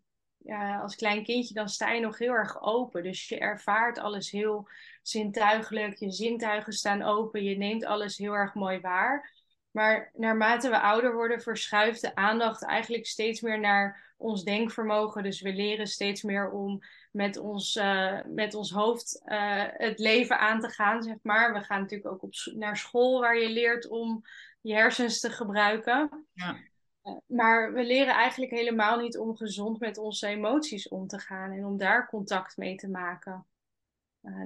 als 0.80 0.96
klein 0.96 1.24
kindje, 1.24 1.54
dan 1.54 1.68
sta 1.68 1.92
je 1.92 2.00
nog 2.00 2.18
heel 2.18 2.32
erg 2.32 2.62
open. 2.62 3.02
Dus 3.02 3.28
je 3.28 3.38
ervaart 3.38 3.98
alles 3.98 4.30
heel 4.30 4.68
zintuigelijk. 5.02 5.98
Je 5.98 6.10
zintuigen 6.10 6.72
staan 6.72 7.02
open. 7.02 7.44
Je 7.44 7.56
neemt 7.56 7.84
alles 7.84 8.16
heel 8.16 8.32
erg 8.32 8.54
mooi 8.54 8.80
waar. 8.80 9.41
Maar 9.72 10.10
naarmate 10.14 10.68
we 10.68 10.80
ouder 10.80 11.14
worden, 11.14 11.40
verschuift 11.40 12.00
de 12.00 12.14
aandacht 12.14 12.64
eigenlijk 12.64 13.06
steeds 13.06 13.40
meer 13.40 13.60
naar 13.60 14.14
ons 14.16 14.44
denkvermogen. 14.44 15.22
Dus 15.22 15.40
we 15.40 15.52
leren 15.52 15.86
steeds 15.86 16.22
meer 16.22 16.50
om 16.50 16.82
met 17.10 17.36
ons, 17.36 17.76
uh, 17.76 18.18
met 18.26 18.54
ons 18.54 18.70
hoofd 18.70 19.22
uh, 19.24 19.64
het 19.72 19.98
leven 19.98 20.38
aan 20.38 20.60
te 20.60 20.68
gaan, 20.68 21.02
zeg 21.02 21.16
maar. 21.22 21.52
We 21.52 21.60
gaan 21.60 21.80
natuurlijk 21.80 22.12
ook 22.12 22.22
op, 22.22 22.32
naar 22.54 22.76
school 22.76 23.20
waar 23.20 23.38
je 23.38 23.48
leert 23.48 23.88
om 23.88 24.24
je 24.60 24.74
hersens 24.74 25.20
te 25.20 25.30
gebruiken. 25.30 26.26
Ja. 26.32 26.56
Eh, 27.02 27.12
maar 27.26 27.72
we 27.72 27.84
leren 27.84 28.14
eigenlijk 28.14 28.52
helemaal 28.52 28.98
niet 28.98 29.18
om 29.18 29.36
gezond 29.36 29.78
met 29.78 29.98
onze 29.98 30.26
emoties 30.26 30.88
om 30.88 31.06
te 31.06 31.18
gaan 31.18 31.52
en 31.52 31.64
om 31.64 31.76
daar 31.76 32.08
contact 32.08 32.56
mee 32.56 32.76
te 32.76 32.88
maken. 32.88 33.46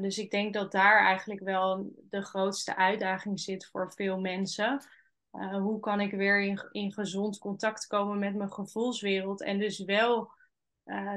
Dus 0.00 0.18
ik 0.18 0.30
denk 0.30 0.54
dat 0.54 0.72
daar 0.72 0.98
eigenlijk 0.98 1.40
wel 1.40 1.92
de 2.10 2.22
grootste 2.22 2.76
uitdaging 2.76 3.40
zit 3.40 3.66
voor 3.66 3.92
veel 3.92 4.20
mensen. 4.20 4.80
Uh, 5.38 5.56
hoe 5.56 5.80
kan 5.80 6.00
ik 6.00 6.10
weer 6.10 6.40
in, 6.40 6.68
in, 6.70 6.92
gezond 6.92 7.38
contact 7.38 7.86
komen 7.86 8.18
met 8.18 8.34
mijn 8.34 8.52
gevoelswereld 8.52 9.42
en 9.42 9.58
dus 9.58 9.84
wel 9.84 10.34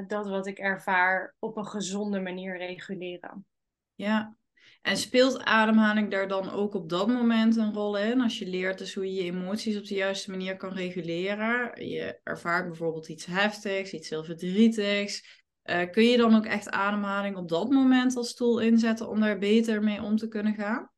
dat 0.06 0.28
wat 0.28 0.46
ik 0.46 0.58
ervaar 0.58 1.34
op 1.38 1.56
een 1.56 1.66
gezonde 1.66 2.20
manier 2.20 2.56
reguleren? 2.56 3.46
Ja, 3.94 4.36
en 4.82 4.96
speelt 4.96 5.40
ademhaling 5.40 6.10
daar 6.10 6.28
dan 6.28 6.50
ook 6.50 6.74
op 6.74 6.88
dat 6.88 7.08
moment 7.08 7.56
een 7.56 7.74
rol 7.74 7.98
in? 7.98 8.20
Als 8.20 8.38
je 8.38 8.46
leert 8.46 8.78
dus 8.78 8.94
hoe 8.94 9.14
je 9.14 9.24
je 9.24 9.32
emoties 9.32 9.76
op 9.76 9.84
de 9.84 9.94
juiste 9.94 10.30
manier 10.30 10.56
kan 10.56 10.72
reguleren. 10.72 11.86
Je 11.88 12.20
ervaart 12.22 12.66
bijvoorbeeld 12.66 13.08
iets 13.08 13.26
heftigs, 13.26 13.92
iets 13.92 14.08
heel 14.08 14.24
verdrietigs. 14.24 15.42
Uh, 15.64 15.90
kun 15.90 16.04
je 16.04 16.16
dan 16.16 16.34
ook 16.34 16.44
echt 16.44 16.70
ademhaling 16.70 17.36
op 17.36 17.48
dat 17.48 17.70
moment 17.70 18.16
als 18.16 18.34
tool 18.34 18.58
inzetten 18.58 19.08
om 19.08 19.20
daar 19.20 19.38
beter 19.38 19.82
mee 19.82 20.02
om 20.02 20.16
te 20.16 20.28
kunnen 20.28 20.54
gaan? 20.54 20.90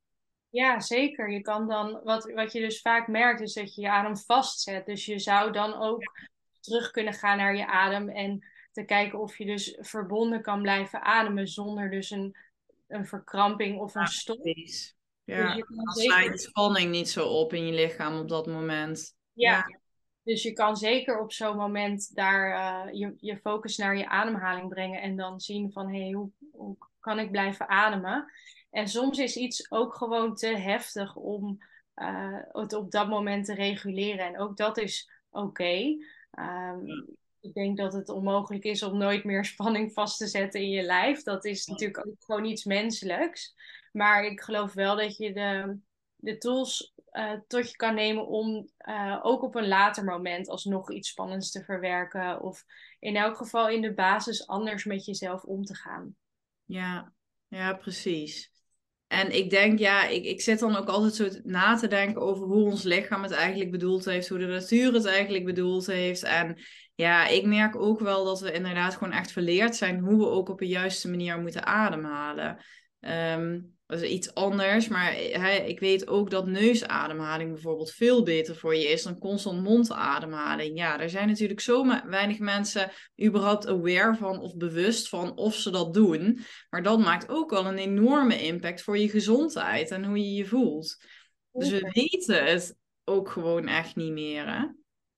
Ja, 0.53 0.81
zeker. 0.81 1.31
Je 1.31 1.41
kan 1.41 1.69
dan, 1.69 2.01
wat, 2.05 2.33
wat 2.33 2.53
je 2.53 2.61
dus 2.61 2.81
vaak 2.81 3.09
merkt, 3.09 3.41
is 3.41 3.53
dat 3.53 3.75
je 3.75 3.81
je 3.81 3.91
adem 3.91 4.17
vastzet. 4.17 4.87
Dus 4.87 5.05
je 5.05 5.19
zou 5.19 5.53
dan 5.53 5.75
ook 5.75 6.03
terug 6.61 6.91
kunnen 6.91 7.13
gaan 7.15 7.37
naar 7.37 7.57
je 7.57 7.67
adem 7.67 8.09
en 8.09 8.47
te 8.73 8.85
kijken 8.85 9.21
of 9.21 9.39
je 9.39 9.47
dus 9.47 9.79
verbonden 9.81 10.43
kan 10.43 10.63
blijven 10.63 11.03
ademen 11.03 11.49
zonder 11.49 11.91
dus 11.91 12.11
een 12.11 12.37
een 12.93 13.07
verkramping 13.07 13.81
of 13.81 13.95
een 13.95 14.07
stop. 14.07 14.45
Ja, 15.25 15.55
dus 15.55 16.07
dan 16.07 16.23
je 16.23 16.39
spanning 16.39 16.91
niet 16.91 17.09
zo 17.09 17.29
op 17.29 17.53
in 17.53 17.67
je 17.67 17.73
lichaam 17.73 18.19
op 18.19 18.29
dat 18.29 18.47
moment. 18.47 19.15
Ja, 19.33 19.81
dus 20.23 20.43
je 20.43 20.53
kan 20.53 20.77
zeker 20.77 21.21
op 21.21 21.33
zo'n 21.33 21.57
moment 21.57 22.15
daar 22.15 22.49
uh, 22.49 22.93
je, 23.01 23.15
je 23.17 23.37
focus 23.37 23.77
naar 23.77 23.97
je 23.97 24.09
ademhaling 24.09 24.69
brengen 24.69 25.01
en 25.01 25.17
dan 25.17 25.41
zien 25.41 25.73
van 25.73 25.93
hé, 25.93 26.01
hey, 26.01 26.13
hoe, 26.13 26.31
hoe 26.53 26.77
kan 27.01 27.19
ik 27.19 27.31
blijven 27.31 27.69
ademen? 27.69 28.33
En 28.73 28.89
soms 28.89 29.19
is 29.19 29.37
iets 29.37 29.71
ook 29.71 29.95
gewoon 29.95 30.35
te 30.35 30.47
heftig 30.47 31.17
om 31.17 31.59
uh, 31.97 32.39
het 32.53 32.73
op 32.73 32.91
dat 32.91 33.09
moment 33.09 33.45
te 33.45 33.55
reguleren. 33.55 34.27
En 34.27 34.39
ook 34.39 34.57
dat 34.57 34.79
is 34.79 35.11
oké. 35.31 35.47
Okay. 35.47 35.87
Um, 35.87 36.05
ehm, 36.31 36.87
ik 37.41 37.55
denk 37.55 37.77
dat 37.77 37.93
het 37.93 38.09
onmogelijk 38.09 38.65
is 38.65 38.83
om 38.83 38.99
nooit 38.99 39.25
meer 39.25 39.45
spanning 39.45 39.93
vast 39.93 40.19
te 40.19 40.27
zetten 40.27 40.61
in 40.61 40.71
je 40.71 40.83
lijf. 40.83 41.23
Dat 41.23 41.45
is 41.45 41.67
natuurlijk 41.67 42.07
ook 42.07 42.25
gewoon 42.25 42.45
iets 42.45 42.65
menselijks. 42.65 43.55
Maar 43.93 44.25
ik 44.25 44.41
geloof 44.41 44.73
wel 44.73 44.97
dat 44.97 45.17
je 45.17 45.33
de, 45.33 45.79
de 46.17 46.39
tools 46.39 46.95
uh, 47.13 47.33
tot 47.47 47.71
je 47.71 47.77
kan 47.77 47.95
nemen 47.95 48.27
om 48.27 48.69
uh, 48.89 49.21
ook 49.23 49.43
op 49.43 49.55
een 49.55 49.69
later 49.69 50.05
moment 50.05 50.49
alsnog 50.49 50.91
iets 50.91 51.09
spannends 51.09 51.51
te 51.51 51.65
verwerken. 51.65 52.41
Of 52.41 52.65
in 52.99 53.17
elk 53.17 53.37
geval 53.37 53.69
in 53.69 53.81
de 53.81 53.95
basis 53.95 54.47
anders 54.47 54.85
met 54.85 55.05
jezelf 55.05 55.43
om 55.43 55.65
te 55.65 55.75
gaan. 55.75 56.17
Ja, 56.65 57.13
ja 57.49 57.75
precies. 57.75 58.52
En 59.13 59.37
ik 59.37 59.51
denk, 59.51 59.79
ja, 59.79 60.07
ik, 60.07 60.25
ik 60.25 60.41
zit 60.41 60.59
dan 60.59 60.77
ook 60.77 60.89
altijd 60.89 61.15
zo 61.15 61.29
na 61.43 61.77
te 61.77 61.87
denken 61.87 62.23
over 62.23 62.47
hoe 62.47 62.65
ons 62.65 62.83
lichaam 62.83 63.23
het 63.23 63.33
eigenlijk 63.33 63.71
bedoeld 63.71 64.05
heeft, 64.05 64.29
hoe 64.29 64.39
de 64.39 64.47
natuur 64.47 64.93
het 64.93 65.05
eigenlijk 65.05 65.45
bedoeld 65.45 65.87
heeft. 65.87 66.23
En 66.23 66.59
ja, 66.95 67.27
ik 67.27 67.47
merk 67.47 67.77
ook 67.77 68.01
wel 68.01 68.25
dat 68.25 68.41
we 68.41 68.53
inderdaad 68.53 68.95
gewoon 68.95 69.13
echt 69.13 69.33
verleerd 69.33 69.77
zijn 69.77 69.99
hoe 69.99 70.19
we 70.19 70.27
ook 70.27 70.49
op 70.49 70.59
de 70.59 70.67
juiste 70.67 71.11
manier 71.11 71.41
moeten 71.41 71.67
ademhalen. 71.67 72.59
Um, 73.01 73.77
dat 73.93 74.01
is 74.01 74.11
iets 74.11 74.35
anders, 74.35 74.89
maar 74.89 75.19
ik 75.67 75.81
weet 75.81 76.09
ook 76.09 76.31
dat 76.31 76.47
neusademhaling 76.47 77.53
bijvoorbeeld 77.53 77.91
veel 77.91 78.23
beter 78.23 78.57
voor 78.57 78.75
je 78.75 78.89
is 78.89 79.03
dan 79.03 79.19
constant 79.19 79.63
mondademhaling. 79.63 80.79
Ja, 80.79 81.01
er 81.01 81.11
zijn 81.11 81.29
natuurlijk 81.29 81.61
zo 81.61 81.87
weinig 82.07 82.39
mensen 82.39 82.91
überhaupt 83.25 83.67
aware 83.67 84.15
van 84.15 84.41
of 84.41 84.57
bewust 84.57 85.09
van 85.09 85.37
of 85.37 85.55
ze 85.55 85.71
dat 85.71 85.95
doen. 85.95 86.41
Maar 86.71 86.83
dat 86.83 86.99
maakt 86.99 87.29
ook 87.29 87.51
wel 87.51 87.67
een 87.67 87.79
enorme 87.79 88.43
impact 88.43 88.83
voor 88.83 88.99
je 88.99 89.09
gezondheid 89.09 89.91
en 89.91 90.05
hoe 90.05 90.19
je 90.19 90.33
je 90.33 90.47
voelt. 90.47 91.05
Dus 91.53 91.71
we 91.71 91.91
weten 91.93 92.45
het 92.45 92.77
ook 93.05 93.31
gewoon 93.31 93.67
echt 93.67 93.97
niet 93.97 94.13
meer. 94.13 94.47
Hè? 94.47 94.67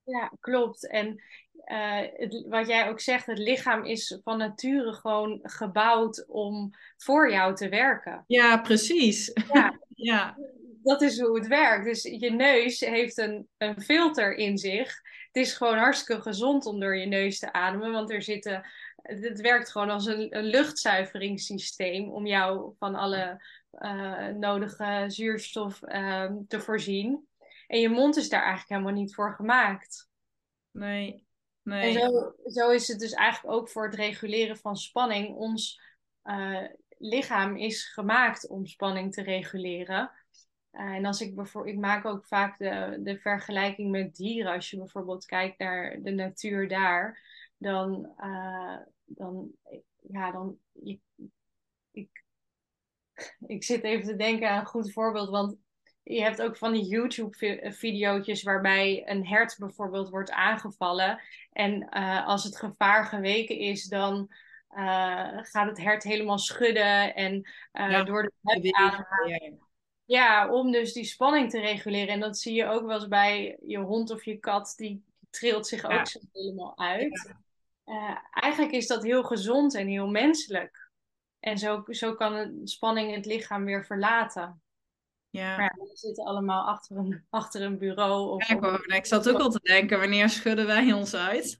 Ja, 0.03 0.33
klopt. 0.41 0.89
En 0.89 1.23
uh, 1.67 2.49
wat 2.49 2.67
jij 2.67 2.89
ook 2.89 3.01
zegt, 3.01 3.27
het 3.27 3.39
lichaam 3.39 3.85
is 3.85 4.21
van 4.23 4.39
nature 4.39 4.93
gewoon 4.93 5.41
gebouwd 5.43 6.25
om 6.29 6.71
voor 6.97 7.31
jou 7.31 7.55
te 7.55 7.69
werken. 7.69 8.25
Ja, 8.27 8.61
precies. 8.61 9.33
Ja, 9.53 9.79
ja. 10.11 10.37
Dat 10.83 11.03
is 11.03 11.21
hoe 11.21 11.39
het 11.39 11.47
werkt. 11.47 11.85
Dus 11.85 12.03
je 12.03 12.31
neus 12.31 12.81
heeft 12.81 13.19
een, 13.19 13.49
een 13.59 13.81
filter 13.83 14.35
in 14.35 14.59
zich. 14.59 15.01
Het 15.33 15.43
is 15.43 15.53
gewoon 15.53 15.79
hartstikke 15.79 16.23
gezond 16.23 16.67
om 16.67 16.81
door 16.81 16.97
je 16.97 17.07
neus 17.07 17.39
te 17.39 17.53
ademen, 17.53 17.93
want 17.93 18.11
er 18.11 18.23
zitten. 18.23 18.67
Het 19.03 19.41
werkt 19.41 19.71
gewoon 19.71 19.91
als 19.91 20.07
een, 20.07 20.37
een 20.37 20.45
luchtzuiveringssysteem 20.45 22.11
om 22.11 22.27
jou 22.27 22.75
van 22.79 22.95
alle 22.95 23.45
uh, 23.81 24.27
nodige 24.27 25.05
zuurstof 25.07 25.81
uh, 25.83 26.33
te 26.49 26.61
voorzien. 26.61 27.29
En 27.67 27.81
je 27.81 27.89
mond 27.89 28.17
is 28.17 28.29
daar 28.29 28.43
eigenlijk 28.43 28.71
helemaal 28.71 29.03
niet 29.03 29.15
voor 29.15 29.35
gemaakt. 29.35 30.09
Nee. 30.71 31.27
En 31.65 31.93
zo, 31.93 32.35
zo 32.47 32.71
is 32.71 32.89
het 32.89 32.99
dus 32.99 33.13
eigenlijk 33.13 33.57
ook 33.57 33.69
voor 33.69 33.85
het 33.85 33.95
reguleren 33.95 34.57
van 34.57 34.77
spanning. 34.77 35.37
Ons 35.37 35.81
uh, 36.25 36.63
lichaam 36.99 37.57
is 37.57 37.85
gemaakt 37.85 38.49
om 38.49 38.67
spanning 38.67 39.13
te 39.13 39.23
reguleren. 39.23 40.11
Uh, 40.73 40.81
en 40.81 41.05
als 41.05 41.21
ik 41.21 41.35
bijvoorbeeld, 41.35 41.75
ik 41.75 41.81
maak 41.81 42.05
ook 42.05 42.27
vaak 42.27 42.59
de, 42.59 42.99
de 43.03 43.19
vergelijking 43.19 43.91
met 43.91 44.17
dieren. 44.17 44.53
Als 44.53 44.71
je 44.71 44.77
bijvoorbeeld 44.77 45.27
kijkt 45.27 45.59
naar 45.59 46.03
de 46.03 46.11
natuur 46.11 46.69
daar, 46.69 47.23
dan, 47.57 48.13
uh, 48.19 48.79
dan 49.05 49.53
ja, 50.09 50.31
dan, 50.31 50.59
ik, 50.73 51.01
ik, 51.91 52.25
ik 53.47 53.65
zit 53.65 53.83
even 53.83 54.07
te 54.07 54.17
denken 54.17 54.51
aan 54.51 54.61
een 54.61 54.67
goed 54.67 54.93
voorbeeld, 54.93 55.29
want 55.29 55.57
je 56.05 56.23
hebt 56.23 56.43
ook 56.43 56.57
van 56.57 56.73
die 56.73 56.85
YouTube-video's 56.85 58.43
waarbij 58.43 59.03
een 59.07 59.27
hert 59.27 59.57
bijvoorbeeld 59.59 60.11
wordt 60.11 60.31
aangevallen. 60.31 61.21
En 61.53 61.89
uh, 61.91 62.27
als 62.27 62.45
het 62.45 62.57
gevaar 62.57 63.05
geweken 63.05 63.59
is, 63.59 63.85
dan 63.85 64.33
uh, 64.71 65.39
gaat 65.43 65.69
het 65.69 65.79
hert 65.79 66.03
helemaal 66.03 66.39
schudden 66.39 67.15
en 67.15 67.35
uh, 67.73 67.91
ja, 67.91 68.03
door 68.03 68.23
de 68.23 68.33
ademhalen. 68.73 69.59
Ja. 70.05 70.53
om 70.53 70.73
dus 70.73 70.93
die 70.93 71.05
spanning 71.05 71.51
te 71.51 71.61
reguleren. 71.61 72.15
En 72.15 72.21
dat 72.21 72.39
zie 72.39 72.55
je 72.55 72.67
ook 72.67 72.87
wel 72.87 72.97
eens 72.97 73.09
bij 73.09 73.59
je 73.63 73.79
hond 73.79 74.11
of 74.11 74.25
je 74.25 74.39
kat, 74.39 74.75
die 74.77 75.05
trilt 75.31 75.67
zich 75.67 75.85
ook 75.85 76.07
zo 76.07 76.21
helemaal 76.33 76.79
uit. 76.79 77.35
eigenlijk 78.31 78.73
is 78.73 78.87
dat 78.87 79.03
heel 79.03 79.23
gezond 79.23 79.75
en 79.75 79.87
heel 79.87 80.09
menselijk. 80.09 80.91
En 81.41 81.59
zo, 81.59 81.85
zo 81.87 82.15
kan 82.15 82.33
de 82.33 82.61
spanning 82.65 83.15
het 83.15 83.27
lichaam 83.27 83.65
weer 83.65 83.85
verlaten. 83.85 84.63
Ja. 85.35 85.57
Maar 85.57 85.75
ja, 85.77 85.85
we 85.85 85.97
zitten 85.97 86.25
allemaal 86.25 86.67
achter 86.67 86.97
een, 86.97 87.25
achter 87.31 87.63
een 87.63 87.79
bureau. 87.79 88.31
Of, 88.31 88.49
ja, 88.49 88.57
ik, 88.57 88.95
ik 88.95 89.07
zat 89.07 89.29
ook 89.29 89.41
al 89.41 89.51
te 89.51 89.61
denken, 89.63 89.99
wanneer 89.99 90.29
schudden 90.29 90.67
wij 90.67 90.93
ons 90.93 91.15
uit? 91.15 91.57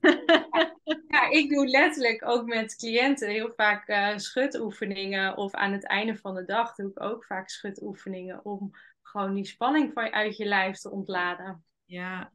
ja, 1.07 1.29
ik 1.29 1.49
doe 1.49 1.67
letterlijk 1.67 2.27
ook 2.27 2.45
met 2.45 2.75
cliënten 2.75 3.29
heel 3.29 3.53
vaak 3.55 3.89
uh, 3.89 4.17
schudoefeningen. 4.17 5.37
Of 5.37 5.53
aan 5.53 5.71
het 5.71 5.85
einde 5.85 6.17
van 6.17 6.35
de 6.35 6.45
dag 6.45 6.75
doe 6.75 6.89
ik 6.89 7.01
ook 7.01 7.25
vaak 7.25 7.49
schudoefeningen. 7.49 8.45
Om 8.45 8.71
gewoon 9.01 9.33
die 9.33 9.45
spanning 9.45 9.93
van, 9.93 10.11
uit 10.11 10.37
je 10.37 10.45
lijf 10.45 10.77
te 10.77 10.91
ontladen. 10.91 11.63
Ja. 11.85 12.31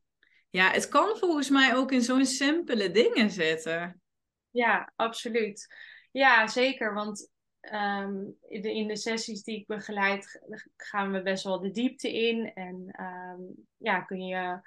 ja, 0.51 0.71
het 0.71 0.89
kan 0.89 1.17
volgens 1.17 1.49
mij 1.49 1.77
ook 1.77 1.93
in 1.93 2.03
zo'n 2.03 2.25
simpele 2.25 2.91
dingen 2.91 3.31
zitten. 3.31 4.01
Ja, 4.51 4.93
absoluut. 4.97 5.75
Ja, 6.11 6.47
zeker. 6.47 6.95
Want 6.95 7.31
um, 7.61 8.37
in 8.49 8.89
de 8.89 8.97
sessies 8.97 9.43
die 9.43 9.59
ik 9.59 9.67
begeleid, 9.67 10.43
gaan 10.77 11.13
we 11.13 11.23
best 11.23 11.45
wel 11.45 11.61
de 11.61 11.71
diepte 11.71 12.13
in. 12.13 12.53
En 12.55 13.01
um, 13.01 13.67
ja, 13.77 14.01
kun 14.01 14.27
je 14.27 14.59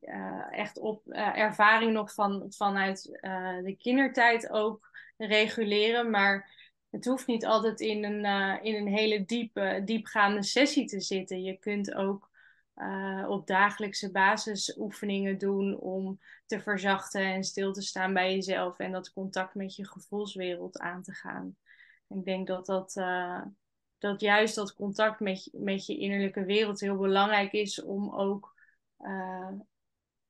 uh, 0.00 0.46
echt 0.50 0.78
op 0.78 1.02
uh, 1.06 1.38
ervaring 1.38 1.92
nog 1.92 2.12
van, 2.12 2.46
vanuit 2.48 3.18
uh, 3.20 3.62
de 3.62 3.76
kindertijd 3.78 4.50
ook 4.50 4.90
reguleren. 5.16 6.10
Maar 6.10 6.50
het 6.90 7.04
hoeft 7.04 7.26
niet 7.26 7.46
altijd 7.46 7.80
in 7.80 8.04
een, 8.04 8.24
in 8.62 8.74
een 8.74 8.94
hele 8.94 9.24
diepe, 9.24 9.82
diepgaande 9.84 10.42
sessie 10.42 10.86
te 10.86 11.00
zitten. 11.00 11.42
Je 11.42 11.58
kunt 11.58 11.94
ook 11.94 12.32
op 13.28 13.46
dagelijkse 13.46 14.10
basis 14.10 14.76
oefeningen 14.78 15.38
doen 15.38 15.78
om 15.78 16.20
te 16.46 16.60
verzachten 16.60 17.20
en 17.20 17.44
stil 17.44 17.72
te 17.72 17.82
staan 17.82 18.12
bij 18.12 18.34
jezelf 18.34 18.78
en 18.78 18.92
dat 18.92 19.12
contact 19.12 19.54
met 19.54 19.76
je 19.76 19.88
gevoelswereld 19.88 20.78
aan 20.78 21.02
te 21.02 21.12
gaan. 21.12 21.56
Ik 22.08 22.24
denk 22.24 22.46
dat, 22.46 22.66
dat, 22.66 22.96
uh, 22.96 23.42
dat 23.98 24.20
juist 24.20 24.54
dat 24.54 24.74
contact 24.74 25.20
met, 25.20 25.48
met 25.52 25.86
je 25.86 25.96
innerlijke 25.96 26.44
wereld 26.44 26.80
heel 26.80 26.96
belangrijk 26.96 27.52
is 27.52 27.82
om 27.82 28.14
ook, 28.14 28.54
uh, 28.98 29.52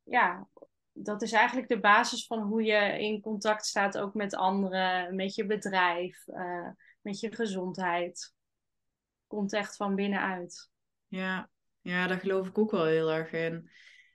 ja, 0.02 0.48
dat 0.92 1.22
is 1.22 1.32
eigenlijk 1.32 1.68
de 1.68 1.80
basis 1.80 2.26
van 2.26 2.42
hoe 2.42 2.62
je 2.62 3.00
in 3.00 3.20
contact 3.20 3.66
staat 3.66 3.98
ook 3.98 4.14
met 4.14 4.34
anderen, 4.34 5.16
met 5.16 5.34
je 5.34 5.46
bedrijf, 5.46 6.26
uh, 6.26 6.68
met 7.00 7.20
je 7.20 7.34
gezondheid. 7.34 8.34
Komt 9.26 9.52
echt 9.52 9.76
van 9.76 9.94
binnenuit. 9.94 10.70
Ja, 11.06 11.50
ja, 11.80 12.06
daar 12.06 12.20
geloof 12.20 12.46
ik 12.46 12.58
ook 12.58 12.70
wel 12.70 12.84
heel 12.84 13.12
erg 13.12 13.32
in. 13.32 13.70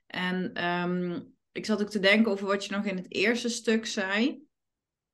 En 0.06 0.64
um, 0.64 1.34
ik 1.52 1.66
zat 1.66 1.80
ook 1.80 1.90
te 1.90 1.98
denken 1.98 2.32
over 2.32 2.46
wat 2.46 2.64
je 2.64 2.74
nog 2.74 2.84
in 2.84 2.96
het 2.96 3.12
eerste 3.12 3.48
stuk 3.48 3.86
zei. 3.86 4.48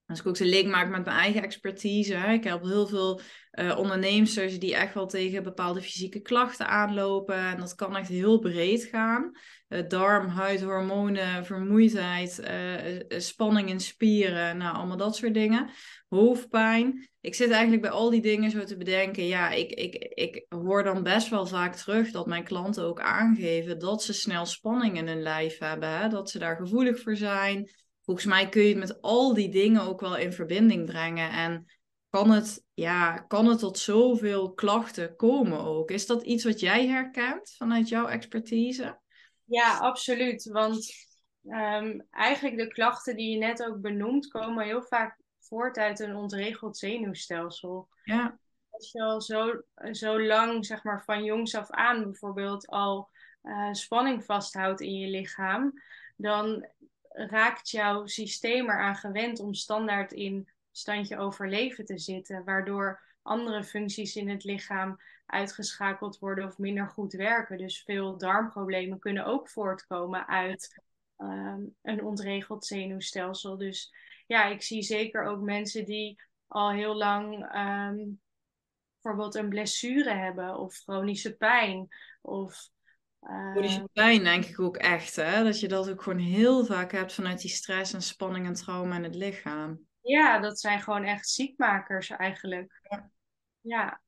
Als 0.07 0.21
ik 0.21 0.27
ook 0.27 0.37
de 0.37 0.45
link 0.45 0.71
maak 0.71 0.89
met 0.89 1.05
mijn 1.05 1.17
eigen 1.17 1.43
expertise. 1.43 2.15
Ik 2.15 2.45
heb 2.45 2.63
heel 2.63 2.87
veel 2.87 3.21
uh, 3.53 3.79
ondernemers 3.79 4.59
die 4.59 4.75
echt 4.75 4.95
wel 4.95 5.07
tegen 5.07 5.43
bepaalde 5.43 5.83
fysieke 5.83 6.21
klachten 6.21 6.69
aanlopen. 6.69 7.37
En 7.37 7.57
dat 7.57 7.75
kan 7.75 7.97
echt 7.97 8.09
heel 8.09 8.39
breed 8.39 8.85
gaan. 8.85 9.31
Uh, 9.69 9.81
darm, 9.89 10.29
huid, 10.29 10.63
hormonen, 10.63 11.45
vermoeidheid, 11.45 12.41
uh, 12.41 13.19
spanning 13.21 13.69
in 13.69 13.81
spieren. 13.81 14.57
Nou, 14.57 14.77
allemaal 14.77 14.97
dat 14.97 15.17
soort 15.17 15.35
dingen. 15.35 15.71
Hoofdpijn. 16.09 17.09
Ik 17.21 17.35
zit 17.35 17.51
eigenlijk 17.51 17.83
bij 17.83 17.91
al 17.91 18.11
die 18.11 18.23
dingen 18.23 18.51
zo 18.51 18.65
te 18.65 18.77
bedenken. 18.77 19.27
Ja, 19.27 19.51
ik, 19.51 19.71
ik, 19.71 19.95
ik 20.15 20.45
hoor 20.49 20.83
dan 20.83 21.03
best 21.03 21.29
wel 21.29 21.47
vaak 21.47 21.75
terug 21.75 22.11
dat 22.11 22.27
mijn 22.27 22.45
klanten 22.45 22.85
ook 22.85 23.01
aangeven 23.01 23.79
dat 23.79 24.03
ze 24.03 24.13
snel 24.13 24.47
spanning 24.47 24.97
in 24.97 25.07
hun 25.07 25.23
lijf 25.23 25.59
hebben. 25.59 26.11
Dat 26.11 26.31
ze 26.31 26.39
daar 26.39 26.57
gevoelig 26.57 27.01
voor 27.01 27.17
zijn 27.17 27.71
volgens 28.07 28.27
mij 28.27 28.49
kun 28.49 28.63
je 28.63 28.69
het 28.69 28.79
met 28.79 29.03
al 29.03 29.35
die 29.35 29.49
dingen 29.49 29.83
ook 29.83 30.01
wel 30.01 30.17
in 30.17 30.33
verbinding 30.33 30.87
brengen. 30.87 31.31
En 31.31 31.67
kan 32.11 32.31
het, 32.31 32.65
ja, 32.75 33.19
kan 33.19 33.47
het 33.47 33.59
tot 33.59 33.79
zoveel 33.79 34.53
klachten 34.53 35.17
komen 35.17 35.61
ook? 35.61 35.91
Is 35.91 36.07
dat 36.07 36.23
iets 36.23 36.45
wat 36.45 36.61
jij 36.61 36.87
herkent 36.87 37.55
vanuit 37.57 37.89
jouw 37.89 38.07
expertise? 38.07 39.01
Ja, 39.45 39.79
absoluut. 39.79 40.45
Want 40.45 40.93
um, 41.43 42.07
eigenlijk 42.11 42.57
de 42.57 42.69
klachten 42.69 43.17
die 43.17 43.31
je 43.31 43.39
net 43.39 43.65
ook 43.65 43.81
benoemt, 43.81 44.29
komen 44.29 44.65
heel 44.65 44.83
vaak 44.83 45.21
voort 45.41 45.77
uit 45.77 46.01
een 46.01 46.17
ontregeld 46.17 46.77
zenuwstelsel. 46.77 47.89
Ja. 48.05 48.39
Als 48.71 48.93
je 48.93 49.03
al 49.03 49.21
zo, 49.21 49.63
zo 49.91 50.23
lang, 50.23 50.67
zeg 50.67 50.85
maar 50.85 51.05
van 51.05 51.25
jongs 51.25 51.55
af 51.55 51.71
aan 51.71 52.03
bijvoorbeeld, 52.03 52.67
al 52.67 53.11
uh, 53.43 53.73
spanning 53.73 54.25
vasthoudt 54.25 54.81
in 54.81 54.95
je 54.95 55.09
lichaam, 55.09 55.73
dan 56.17 56.69
raakt 57.17 57.71
jouw 57.71 58.07
systeem 58.07 58.71
eraan 58.71 58.97
gewend 58.97 59.41
om 59.41 59.55
standaard 59.55 60.13
in 60.13 60.49
standje 60.71 61.19
overleven 61.19 61.85
te 61.85 61.99
zitten, 61.99 62.45
waardoor 62.45 63.01
andere 63.23 63.65
functies 63.65 64.17
in 64.17 64.29
het 64.29 64.45
lichaam 64.45 65.01
uitgeschakeld 65.27 66.19
worden 66.19 66.47
of 66.47 66.59
minder 66.59 66.89
goed 66.89 67.13
werken. 67.13 67.59
Dus 67.59 67.83
veel 67.83 68.17
darmproblemen 68.19 68.99
kunnen 68.99 69.25
ook 69.25 69.49
voortkomen 69.49 70.29
uit 70.29 70.83
ehm, 71.17 71.61
een 71.83 72.05
ontregeld 72.05 72.65
zenuwstelsel. 72.65 73.57
Dus 73.57 73.93
ja, 74.27 74.45
ik 74.45 74.63
zie 74.63 74.83
zeker 74.83 75.25
ook 75.25 75.41
mensen 75.41 75.85
die 75.85 76.21
al 76.47 76.71
heel 76.71 76.95
lang 76.95 77.47
ehm, 77.53 78.05
bijvoorbeeld 78.93 79.35
een 79.35 79.49
blessure 79.49 80.15
hebben 80.15 80.59
of 80.59 80.75
chronische 80.75 81.37
pijn 81.37 81.89
of 82.23 82.71
Chronische 83.27 83.79
ehm, 83.79 83.93
pijn 83.93 84.25
denk 84.25 84.45
ik 84.45 84.61
ook 84.61 84.77
echt, 84.77 85.17
hè? 85.17 85.45
Dat 85.45 85.61
je 85.61 85.69
dat 85.69 85.91
ook 85.91 86.03
gewoon 86.03 86.19
heel 86.19 86.65
vaak 86.65 86.93
hebt 86.93 87.13
vanuit 87.13 87.41
die 87.41 87.51
stress 87.51 87.93
en 87.93 88.03
spanning 88.03 88.47
en 88.47 88.55
trauma 88.55 88.97
in 88.97 89.03
het 89.03 89.15
lichaam. 89.15 89.81
Ja, 90.01 90.39
dat 90.39 90.61
zijn 90.61 90.81
gewoon 90.81 91.05
echt 91.05 91.29
ziekmakers 91.29 92.11
eigenlijk. 92.11 92.81
Ja. 92.83 93.11
Ja, 93.61 94.01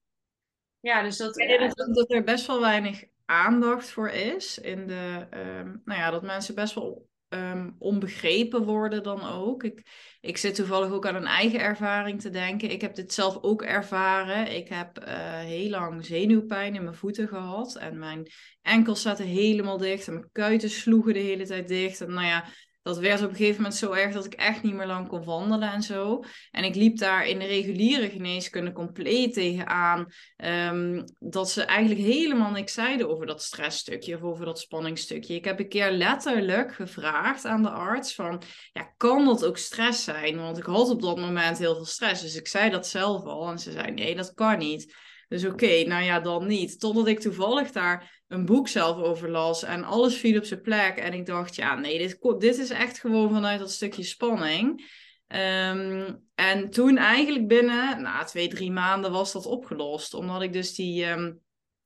ja 0.81 1.03
dus 1.03 1.17
dat... 1.17 1.39
En 1.39 1.69
dat, 1.75 1.95
dat 1.95 2.13
er 2.13 2.25
best 2.25 2.47
wel 2.47 2.61
weinig 2.61 3.05
aandacht 3.25 3.91
voor 3.91 4.09
is 4.09 4.59
in 4.59 4.87
de... 4.87 5.27
Um, 5.31 5.83
nou 5.85 6.01
ja, 6.01 6.11
dat 6.11 6.23
mensen 6.23 6.55
best 6.55 6.75
wel 6.75 7.08
um, 7.29 7.77
onbegrepen 7.79 8.65
worden 8.65 9.03
dan 9.03 9.23
ook. 9.29 9.65
Ik, 9.65 9.83
ik 10.21 10.37
zit 10.37 10.55
toevallig 10.55 10.91
ook 10.91 11.07
aan 11.07 11.15
een 11.15 11.27
eigen 11.27 11.61
ervaring 11.61 12.21
te 12.21 12.31
denken. 12.31 12.71
Ik 12.71 12.81
heb 12.81 12.95
dit 12.95 13.13
zelf 13.13 13.43
ook 13.43 13.63
ervaren. 13.63 14.57
Ik 14.57 14.69
heb 14.69 14.99
uh, 14.99 15.39
heel 15.39 15.71
lang 15.71 16.05
zenuwpijn 16.05 16.75
in 16.75 16.83
mijn 16.83 16.97
voeten 16.97 17.29
gehad. 17.29 17.77
En 17.77 17.99
mijn 17.99 18.27
enkels 18.63 19.03
zaten 19.03 19.27
helemaal 19.27 19.79
dicht. 19.79 20.07
En 20.07 20.13
mijn 20.13 20.29
kuiten 20.33 20.71
sloegen 20.71 21.13
de 21.15 21.19
hele 21.19 21.47
tijd 21.47 21.69
dicht. 21.69 22.01
En 22.01 22.13
nou 22.13 22.27
ja, 22.27 22.45
dat 22.89 22.99
werd 22.99 23.23
op 23.23 23.31
een 23.31 23.37
gegeven 23.37 23.57
moment 23.57 23.75
zo 23.75 23.93
erg 23.93 24.13
dat 24.13 24.25
ik 24.25 24.35
echt 24.35 24.63
niet 24.63 24.75
meer 24.75 24.87
lang 24.87 25.09
kon 25.09 25.25
wandelen 25.25 25.73
en 25.73 25.83
zo. 25.83 26.25
En 26.51 26.65
ik 26.65 26.75
liep 26.75 26.99
daar 26.99 27.27
in 27.27 27.39
de 27.39 27.45
reguliere 27.45 28.11
geneeskunde 28.11 28.73
compleet 28.73 29.33
tegenaan. 29.33 30.07
Um, 30.37 31.05
dat 31.19 31.51
ze 31.51 31.63
eigenlijk 31.63 32.01
helemaal 32.01 32.51
niks 32.51 32.73
zeiden 32.73 33.09
over 33.09 33.27
dat 33.27 33.43
stressstukje 33.43 34.17
of 34.17 34.23
over 34.23 34.45
dat 34.45 34.59
spanningsstukje. 34.59 35.35
Ik 35.35 35.45
heb 35.45 35.59
een 35.59 35.69
keer 35.69 35.91
letterlijk 35.91 36.75
gevraagd 36.75 37.45
aan 37.45 37.63
de 37.63 37.71
arts 37.71 38.15
van, 38.15 38.43
ja, 38.73 38.93
kan 38.97 39.25
dat 39.25 39.45
ook 39.45 39.59
stress 39.59 40.05
zijn? 40.05 40.37
Want 40.37 40.59
ik 40.59 40.65
had 40.65 40.91
op 40.91 41.03
dat 41.03 41.17
moment 41.17 41.59
heel 41.59 41.75
veel 41.75 41.85
stress. 41.85 42.23
Dus 42.23 42.37
ik 42.37 42.49
zei 42.49 42.71
dat 42.71 42.87
zelf 42.87 43.25
al 43.25 43.51
en 43.51 43.59
ze 43.59 43.73
zei, 43.73 43.91
nee, 43.91 44.17
dat 44.17 44.35
kan 44.35 44.59
niet. 44.59 44.95
Dus 45.29 45.45
oké, 45.45 45.85
nou 45.85 46.05
ja, 46.05 46.21
dan 46.21 46.47
niet. 46.47 46.81
Totdat 46.81 47.07
ik 47.07 47.21
toevallig 47.21 47.71
daar 47.71 48.18
een 48.29 48.45
boek 48.45 48.69
zelf 48.69 48.97
over 48.97 49.31
las 49.31 49.63
en 49.63 49.85
alles 49.85 50.17
viel 50.17 50.39
op 50.39 50.45
zijn 50.45 50.61
plek. 50.61 50.97
En 50.97 51.13
ik 51.13 51.27
dacht, 51.27 51.55
ja, 51.55 51.75
nee, 51.75 51.99
dit, 51.99 52.19
dit 52.39 52.59
is 52.59 52.71
echt 52.71 52.99
gewoon 52.99 53.31
vanuit 53.31 53.59
dat 53.59 53.71
stukje 53.71 54.03
spanning. 54.03 54.87
Ehm, 55.27 56.15
en 56.35 56.71
toen 56.71 56.97
eigenlijk 56.97 57.49
binnen, 57.49 58.03
na 58.03 58.25
twee, 58.25 58.49
drie 58.49 58.71
maanden 58.71 59.13
was 59.13 59.33
dat 59.33 59.47
opgelost. 59.47 60.15
Omdat 60.15 60.43
ik 60.43 60.53
dus 60.53 60.75
die, 60.75 61.05
ehm, 61.05 61.33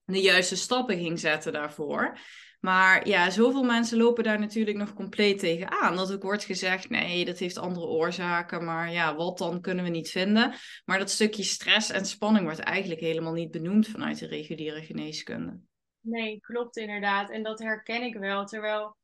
de 0.04 0.20
juiste 0.20 0.56
stappen 0.56 0.98
ging 0.98 1.20
zetten 1.20 1.52
daarvoor. 1.52 2.18
Maar 2.60 3.08
ja, 3.08 3.30
zoveel 3.30 3.62
mensen 3.62 3.98
lopen 3.98 4.24
daar 4.24 4.38
natuurlijk 4.38 4.76
nog 4.76 4.94
compleet 4.94 5.38
tegen 5.38 5.70
aan. 5.70 5.96
Dat 5.96 6.12
ook 6.12 6.22
wordt 6.22 6.44
gezegd, 6.44 6.88
nee, 6.88 7.24
dat 7.24 7.38
heeft 7.38 7.58
andere 7.58 7.86
oorzaken. 7.86 8.64
Maar 8.64 8.92
ja, 8.92 9.14
wat 9.14 9.38
dan 9.38 9.60
kunnen 9.60 9.84
we 9.84 9.90
niet 9.90 10.10
vinden. 10.10 10.54
Maar 10.84 10.98
dat 10.98 11.10
stukje 11.10 11.42
stress 11.42 11.90
en 11.90 12.06
spanning 12.06 12.44
wordt 12.44 12.58
eigenlijk 12.58 13.00
helemaal 13.00 13.32
niet 13.32 13.50
benoemd 13.50 13.88
vanuit 13.88 14.18
de 14.18 14.26
reguliere 14.26 14.82
geneeskunde. 14.82 15.60
Nee, 16.02 16.40
klopt 16.40 16.76
inderdaad. 16.76 17.30
En 17.30 17.42
dat 17.42 17.58
herken 17.58 18.02
ik 18.02 18.14
wel. 18.14 18.44
Terwijl, 18.44 18.96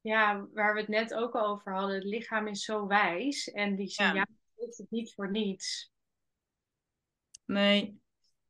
ja, 0.00 0.46
waar 0.52 0.74
we 0.74 0.80
het 0.80 0.88
net 0.88 1.14
ook 1.14 1.34
over 1.34 1.72
hadden, 1.72 1.94
het 1.94 2.04
lichaam 2.04 2.46
is 2.46 2.64
zo 2.64 2.86
wijs. 2.86 3.50
En 3.50 3.76
die 3.76 3.88
signalen 3.88 4.38
ja. 4.54 4.64
heeft 4.64 4.78
het 4.78 4.90
niet 4.90 5.14
voor 5.14 5.30
niets. 5.30 5.92
Nee, 7.44 8.00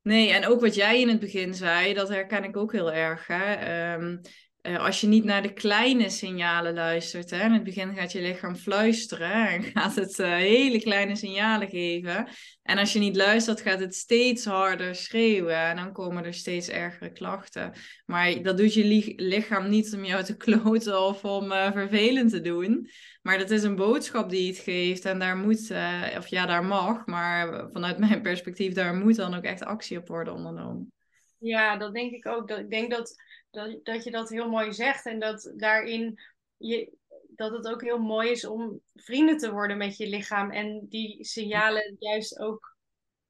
Nee, 0.02 0.32
en 0.32 0.46
ook 0.46 0.60
wat 0.60 0.74
jij 0.74 1.00
in 1.00 1.08
het 1.08 1.20
begin 1.20 1.54
zei, 1.54 1.94
dat 1.94 2.08
herken 2.08 2.44
ik 2.44 2.56
ook 2.56 2.72
heel 2.72 2.92
erg. 2.92 3.26
Hè? 3.26 3.54
Ehm, 3.54 4.18
uh, 4.62 4.84
als 4.84 5.00
je 5.00 5.06
niet 5.06 5.24
naar 5.24 5.42
de 5.42 5.52
kleine 5.52 6.10
signalen 6.10 6.74
luistert, 6.74 7.30
hè, 7.30 7.44
in 7.44 7.52
het 7.52 7.64
begin 7.64 7.94
gaat 7.94 8.12
je 8.12 8.20
lichaam 8.20 8.56
fluisteren 8.56 9.48
en 9.48 9.62
gaat 9.74 9.94
het 9.94 10.18
uh, 10.18 10.26
hele 10.26 10.80
kleine 10.80 11.16
signalen 11.16 11.68
geven. 11.68 12.28
En 12.62 12.78
als 12.78 12.92
je 12.92 12.98
niet 12.98 13.16
luistert, 13.16 13.60
gaat 13.60 13.80
het 13.80 13.94
steeds 13.94 14.44
harder 14.44 14.94
schreeuwen 14.94 15.56
en 15.56 15.76
dan 15.76 15.92
komen 15.92 16.24
er 16.24 16.34
steeds 16.34 16.68
ergere 16.68 17.12
klachten. 17.12 17.72
Maar 18.06 18.42
dat 18.42 18.56
doet 18.56 18.74
je 18.74 19.14
lichaam 19.16 19.68
niet 19.68 19.94
om 19.94 20.04
jou 20.04 20.24
te 20.24 20.36
kloten 20.44 21.06
of 21.06 21.24
om 21.24 21.52
uh, 21.52 21.72
vervelend 21.72 22.30
te 22.30 22.40
doen. 22.40 22.88
Maar 23.22 23.38
dat 23.38 23.50
is 23.50 23.62
een 23.62 23.76
boodschap 23.76 24.30
die 24.30 24.48
het 24.48 24.58
geeft 24.58 25.04
en 25.04 25.18
daar 25.18 25.36
moet, 25.36 25.72
of 26.16 26.26
ja, 26.26 26.46
daar 26.46 26.64
mag, 26.64 27.06
maar 27.06 27.68
vanuit 27.72 27.98
mijn 27.98 28.22
perspectief, 28.22 28.72
daar 28.72 28.94
moet 28.94 29.16
dan 29.16 29.34
ook 29.34 29.44
echt 29.44 29.64
actie 29.64 29.98
op 29.98 30.08
worden 30.08 30.34
ondernomen. 30.34 30.92
Ja, 31.40 31.76
dat 31.76 31.94
denk 31.94 32.12
ik 32.12 32.26
ook. 32.26 32.48
Dat, 32.48 32.58
ik 32.58 32.70
denk 32.70 32.90
dat 32.90 33.14
dat, 33.50 33.84
dat 33.84 34.04
je 34.04 34.10
dat 34.10 34.28
heel 34.28 34.48
mooi 34.48 34.72
zegt. 34.72 35.06
En 35.06 35.20
dat 35.20 35.52
daarin 35.56 36.20
je, 36.56 36.92
dat 37.28 37.52
het 37.52 37.68
ook 37.68 37.82
heel 37.82 37.98
mooi 37.98 38.30
is 38.30 38.44
om 38.44 38.80
vrienden 38.94 39.36
te 39.36 39.52
worden 39.52 39.76
met 39.76 39.96
je 39.96 40.08
lichaam. 40.08 40.50
En 40.50 40.86
die 40.88 41.24
signalen 41.24 41.96
juist 41.98 42.38
ook 42.38 42.76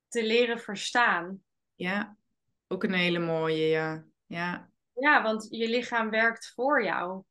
te 0.09 0.25
leren 0.25 0.59
verstaan. 0.59 1.43
Ja, 1.75 2.17
ook 2.69 2.85
een 2.85 2.95
hele 2.95 3.19
mooie, 3.19 3.67
ja. 3.67 4.05
Ja, 4.27 4.71
ja 4.95 5.23
want 5.23 5.47
je 5.51 5.69
lichaam 5.69 6.11
werkt 6.11 6.53
voor 6.55 6.85
jou. 6.85 7.23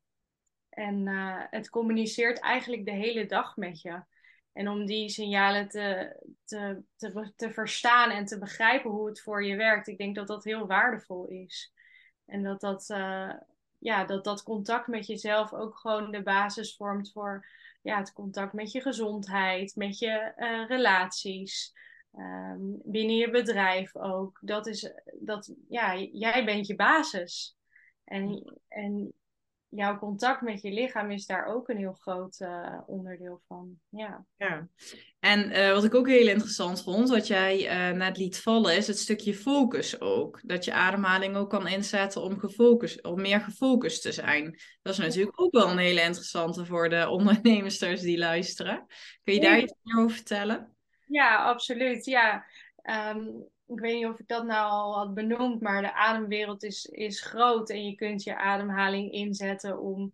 En 0.70 1.08
uh, 1.08 1.44
het 1.50 1.70
communiceert 1.70 2.40
eigenlijk 2.40 2.86
de 2.86 2.92
hele 2.92 3.26
dag 3.26 3.56
met 3.56 3.82
je. 3.82 4.04
En 4.54 4.68
om 4.68 4.86
die 4.86 5.10
signalen 5.10 5.70
te, 5.70 6.16
te, 6.46 6.84
te, 6.96 7.34
te 7.36 7.52
verstaan 7.52 8.10
en 8.10 8.26
te 8.26 8.40
begrijpen 8.40 8.92
hoe 8.92 9.08
het 9.08 9.22
voor 9.22 9.46
je 9.46 9.56
werkt, 9.56 9.88
ik 9.88 9.98
denk 9.98 10.16
dat 10.16 10.28
dat 10.28 10.44
heel 10.44 10.68
waardevol 10.68 11.28
is. 11.28 11.74
En 12.26 12.44
dat 12.44 12.62
dat, 12.62 12.90
uh, 12.90 13.34
ja, 13.78 14.06
dat 14.06 14.24
dat 14.24 14.44
contact 14.44 14.88
met 14.88 15.08
jezelf 15.08 15.54
ook 15.54 15.78
gewoon 15.78 16.12
de 16.12 16.24
basis 16.24 16.76
vormt 16.76 17.12
voor 17.12 17.48
ja, 17.82 17.98
het 17.98 18.14
contact 18.14 18.54
met 18.54 18.72
je 18.72 18.82
gezondheid, 18.82 19.76
met 19.76 20.00
je 20.00 20.34
uh, 20.38 20.68
relaties, 20.68 21.74
um, 22.14 22.82
binnen 22.84 23.16
je 23.16 23.30
bedrijf 23.30 23.96
ook. 23.96 24.40
Dat 24.42 24.68
is, 24.68 24.94
dat, 25.20 25.54
ja, 25.68 25.98
jij 25.98 26.46
bent 26.46 26.68
je 26.68 26.76
basis. 26.76 27.58
En, 28.04 28.54
en 28.68 29.14
jouw 29.70 29.98
contact 29.98 30.42
met 30.42 30.62
je 30.62 30.72
lichaam 30.72 31.12
is 31.12 31.26
daar 31.26 31.46
ook 31.46 31.70
een 31.70 31.78
heel 31.78 31.94
groot 31.94 32.40
uh, 32.40 32.80
onderdeel 32.86 33.42
van. 33.48 33.80
Ja. 33.90 34.26
ja. 34.38 34.68
En 35.20 35.52
uh, 35.52 35.72
wat 35.72 35.84
ik 35.84 35.96
ook 35.96 36.08
heel 36.08 36.28
interessant 36.28 36.84
vond, 36.84 37.10
wat 37.10 37.28
jij 37.28 37.90
uh, 37.92 37.98
net 37.98 38.18
liet 38.18 38.42
vallen, 38.42 38.76
is 38.76 38.88
het 38.88 38.98
stukje 38.98 39.34
focus 39.34 40.02
ook. 40.02 40.40
Dat 40.44 40.66
je 40.66 40.74
ademhaling 40.74 41.36
ook 41.36 41.50
kan 41.50 41.68
inzetten 41.68 42.22
om, 42.22 42.40
gefocust, 42.40 43.04
om 43.04 43.22
meer 43.22 43.42
gefocust 43.42 44.02
te 44.02 44.12
zijn. 44.12 44.60
Dat 44.82 44.94
is 44.94 45.00
natuurlijk 45.00 45.42
ook 45.42 45.52
wel 45.52 45.70
een 45.70 45.78
hele 45.78 46.02
interessante 46.02 46.66
voor 46.66 46.90
de 46.90 47.10
ondernemers 47.18 47.80
die 47.80 48.18
luisteren. 48.18 48.86
Kun 49.24 49.34
je 49.34 49.40
daar 49.40 49.60
iets 49.60 49.74
meer 49.82 50.04
over 50.04 50.16
vertellen? 50.16 50.76
Ja, 51.06 51.44
absoluut. 51.44 52.06
Ja. 52.06 52.46
Um, 52.84 53.48
ik 53.70 53.80
weet 53.80 53.96
niet 53.96 54.06
of 54.06 54.20
ik 54.20 54.28
dat 54.28 54.46
nou 54.46 54.70
al 54.70 54.96
had 54.96 55.14
benoemd, 55.14 55.62
maar 55.62 55.82
de 55.82 55.94
ademwereld 55.94 56.64
is, 56.64 56.86
is 56.86 57.22
groot 57.22 57.70
en 57.70 57.86
je 57.86 57.96
kunt 57.96 58.24
je 58.24 58.38
ademhaling 58.38 59.12
inzetten 59.12 59.80
om, 59.80 60.14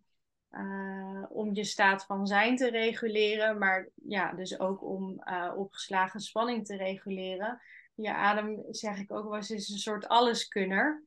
uh, 0.52 1.24
om 1.30 1.54
je 1.54 1.64
staat 1.64 2.06
van 2.06 2.28
zijn 2.28 2.56
te 2.56 2.70
reguleren, 2.70 3.58
maar 3.58 3.90
ja, 3.96 4.34
dus 4.34 4.60
ook 4.60 4.84
om 4.84 5.22
uh, 5.26 5.54
opgeslagen 5.56 6.20
spanning 6.20 6.66
te 6.66 6.78
reguleren. 6.78 7.62
Je 7.96 8.14
adem, 8.14 8.64
zeg 8.70 8.98
ik 8.98 9.12
ook 9.12 9.24
wel 9.24 9.36
eens, 9.36 9.52
is 9.52 9.70
een 9.70 9.78
soort 9.78 10.08
alleskunner. 10.08 11.04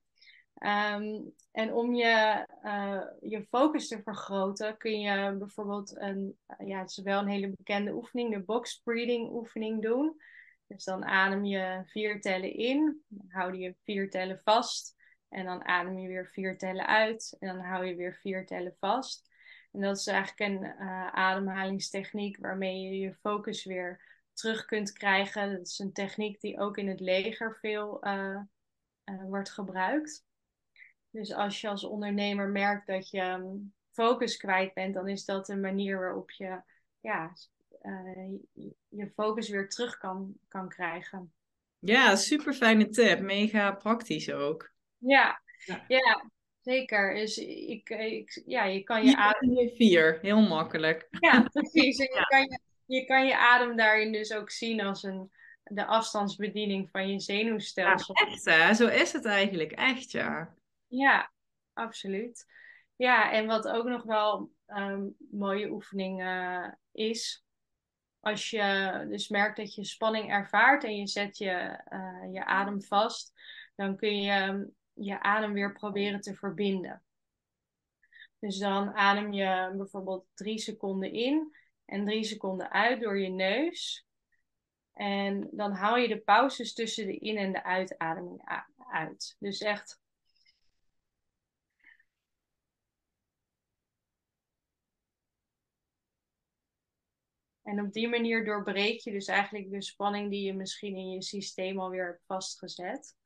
Um, 0.63 1.35
en 1.53 1.73
om 1.73 1.95
je, 1.95 2.47
uh, 2.65 3.03
je 3.21 3.47
focus 3.51 3.89
te 3.89 4.03
vergroten, 4.03 4.77
kun 4.77 5.01
je 5.01 5.37
bijvoorbeeld 5.39 5.97
een, 5.97 6.39
ja, 6.65 6.79
het 6.79 6.91
is 6.91 6.99
wel 7.03 7.21
een 7.21 7.29
hele 7.29 7.49
bekende 7.49 7.93
oefening, 7.93 8.33
de 8.33 8.41
box 8.41 8.81
breathing 8.85 9.31
oefening 9.31 9.83
doen. 9.83 10.17
Dus 10.69 10.85
dan 10.85 11.05
adem 11.05 11.45
je 11.45 11.83
vier 11.87 12.21
tellen 12.21 12.55
in, 12.55 13.03
dan 13.09 13.27
hou 13.29 13.57
je 13.57 13.75
vier 13.85 14.11
tellen 14.11 14.41
vast. 14.45 14.97
En 15.29 15.45
dan 15.45 15.65
adem 15.65 15.99
je 15.99 16.09
weer 16.09 16.27
vier 16.27 16.59
tellen 16.59 16.87
uit 16.87 17.37
en 17.39 17.49
dan 17.49 17.65
hou 17.65 17.85
je 17.85 17.95
weer 17.95 18.15
vier 18.15 18.47
tellen 18.47 18.77
vast. 18.79 19.29
En 19.73 19.81
dat 19.81 19.97
is 19.97 20.07
eigenlijk 20.07 20.41
een 20.51 20.65
uh, 20.65 21.07
ademhalingstechniek 21.07 22.39
waarmee 22.39 22.81
je 22.81 22.99
je 22.99 23.15
focus 23.15 23.65
weer 23.65 24.01
terug 24.33 24.65
kunt 24.65 24.93
krijgen. 24.93 25.57
Dat 25.57 25.67
is 25.67 25.79
een 25.79 25.93
techniek 25.93 26.41
die 26.41 26.61
ook 26.61 26.77
in 26.77 26.89
het 26.89 27.01
leger 27.01 27.59
veel 27.61 28.07
uh, 28.07 28.41
uh, 29.05 29.25
wordt 29.25 29.51
gebruikt. 29.51 30.27
Dus 31.11 31.33
als 31.33 31.61
je 31.61 31.69
als 31.69 31.85
ondernemer 31.85 32.49
merkt 32.49 32.87
dat 32.87 33.11
je 33.11 33.23
um, 33.23 33.75
focus 33.93 34.37
kwijt 34.37 34.75
bent, 34.75 34.95
dan 34.95 35.09
is 35.09 35.25
dat 35.25 35.49
een 35.49 35.61
manier 35.61 35.99
waarop 35.99 36.31
je 36.31 36.63
ja, 37.01 37.33
je 38.89 39.11
focus 39.15 39.49
weer 39.49 39.69
terug 39.69 39.99
kan, 39.99 40.35
kan 40.49 40.69
krijgen. 40.69 41.33
Ja, 41.79 42.17
super 42.17 42.55
fijne 42.55 42.89
tip. 42.89 43.21
Mega 43.21 43.73
praktisch 43.73 44.33
ook. 44.33 44.73
Ja, 44.99 45.43
ja. 45.65 45.85
ja 45.89 46.31
zeker. 46.61 47.15
Dus 47.15 47.39
ik, 47.39 47.89
ik, 47.89 48.43
ja, 48.47 48.65
je 48.65 48.83
kan 48.83 49.05
je 49.05 49.17
adem... 49.17 49.69
Vier, 49.69 50.19
heel 50.23 50.41
makkelijk. 50.41 51.07
Ja, 51.21 51.43
precies. 51.53 51.99
En 51.99 52.15
je, 52.15 52.27
kan 52.27 52.41
je, 52.41 52.61
je 52.87 53.05
kan 53.05 53.27
je 53.27 53.37
adem 53.37 53.77
daarin 53.77 54.13
dus 54.13 54.33
ook 54.33 54.51
zien 54.51 54.81
als 54.81 55.03
een, 55.03 55.31
de 55.65 55.85
afstandsbediening 55.85 56.91
van 56.91 57.09
je 57.09 57.21
zenuwstelsel. 57.21 58.15
Ja, 58.19 58.27
echt 58.27 58.45
hè? 58.45 58.75
Zo 58.75 58.87
is 58.87 59.13
het 59.13 59.25
eigenlijk. 59.25 59.73
Echt 59.73 60.11
ja. 60.11 60.55
Ja, 60.87 61.33
absoluut. 61.73 62.47
Ja, 62.97 63.33
en 63.33 63.47
wat 63.47 63.69
ook 63.69 63.87
nog 63.87 64.03
wel 64.03 64.51
um, 64.67 65.17
mooie 65.31 65.71
oefening 65.71 66.23
uh, 66.23 66.69
is, 66.93 67.45
als 68.21 68.51
je 68.51 69.07
dus 69.09 69.29
merkt 69.29 69.57
dat 69.57 69.75
je 69.75 69.85
spanning 69.85 70.31
ervaart 70.31 70.85
en 70.85 70.97
je 70.97 71.07
zet 71.07 71.39
je, 71.39 71.85
uh, 71.93 72.33
je 72.33 72.45
adem 72.45 72.83
vast, 72.83 73.33
dan 73.77 73.97
kun 73.97 74.21
je 74.23 74.71
je 74.93 75.21
adem 75.21 75.53
weer 75.53 75.73
proberen 75.73 76.21
te 76.21 76.35
verbinden. 76.35 77.03
Dus 78.39 78.59
dan 78.59 78.95
adem 78.95 79.33
je 79.33 79.75
bijvoorbeeld 79.77 80.27
drie 80.35 80.59
seconden 80.59 81.13
in 81.13 81.57
en 81.85 82.05
drie 82.05 82.25
seconden 82.25 82.71
uit 82.71 83.01
door 83.01 83.19
je 83.19 83.29
neus. 83.29 84.07
En 84.93 85.49
dan 85.53 85.73
haal 85.73 85.97
je 85.97 86.09
de 86.09 86.21
pauzes 86.21 86.75
tussen 86.75 87.07
de 87.07 87.17
in- 87.17 87.37
en 87.37 87.53
de 87.53 87.65
uitademing 87.65 88.65
uit. 88.91 89.37
Dus 89.39 89.61
echt 89.61 90.01
En 97.69 97.81
op 97.81 97.93
die 97.93 98.09
manier 98.09 98.45
doorbreek 98.45 99.01
je 99.01 99.11
dus 99.11 99.27
eigenlijk 99.27 99.71
de 99.71 99.83
spanning 99.83 100.31
die 100.31 100.43
je 100.43 100.55
misschien 100.55 100.97
in 100.97 101.11
je 101.11 101.23
systeem 101.23 101.81
alweer 101.81 102.07
hebt 102.07 102.25
vastgezet. 102.27 103.17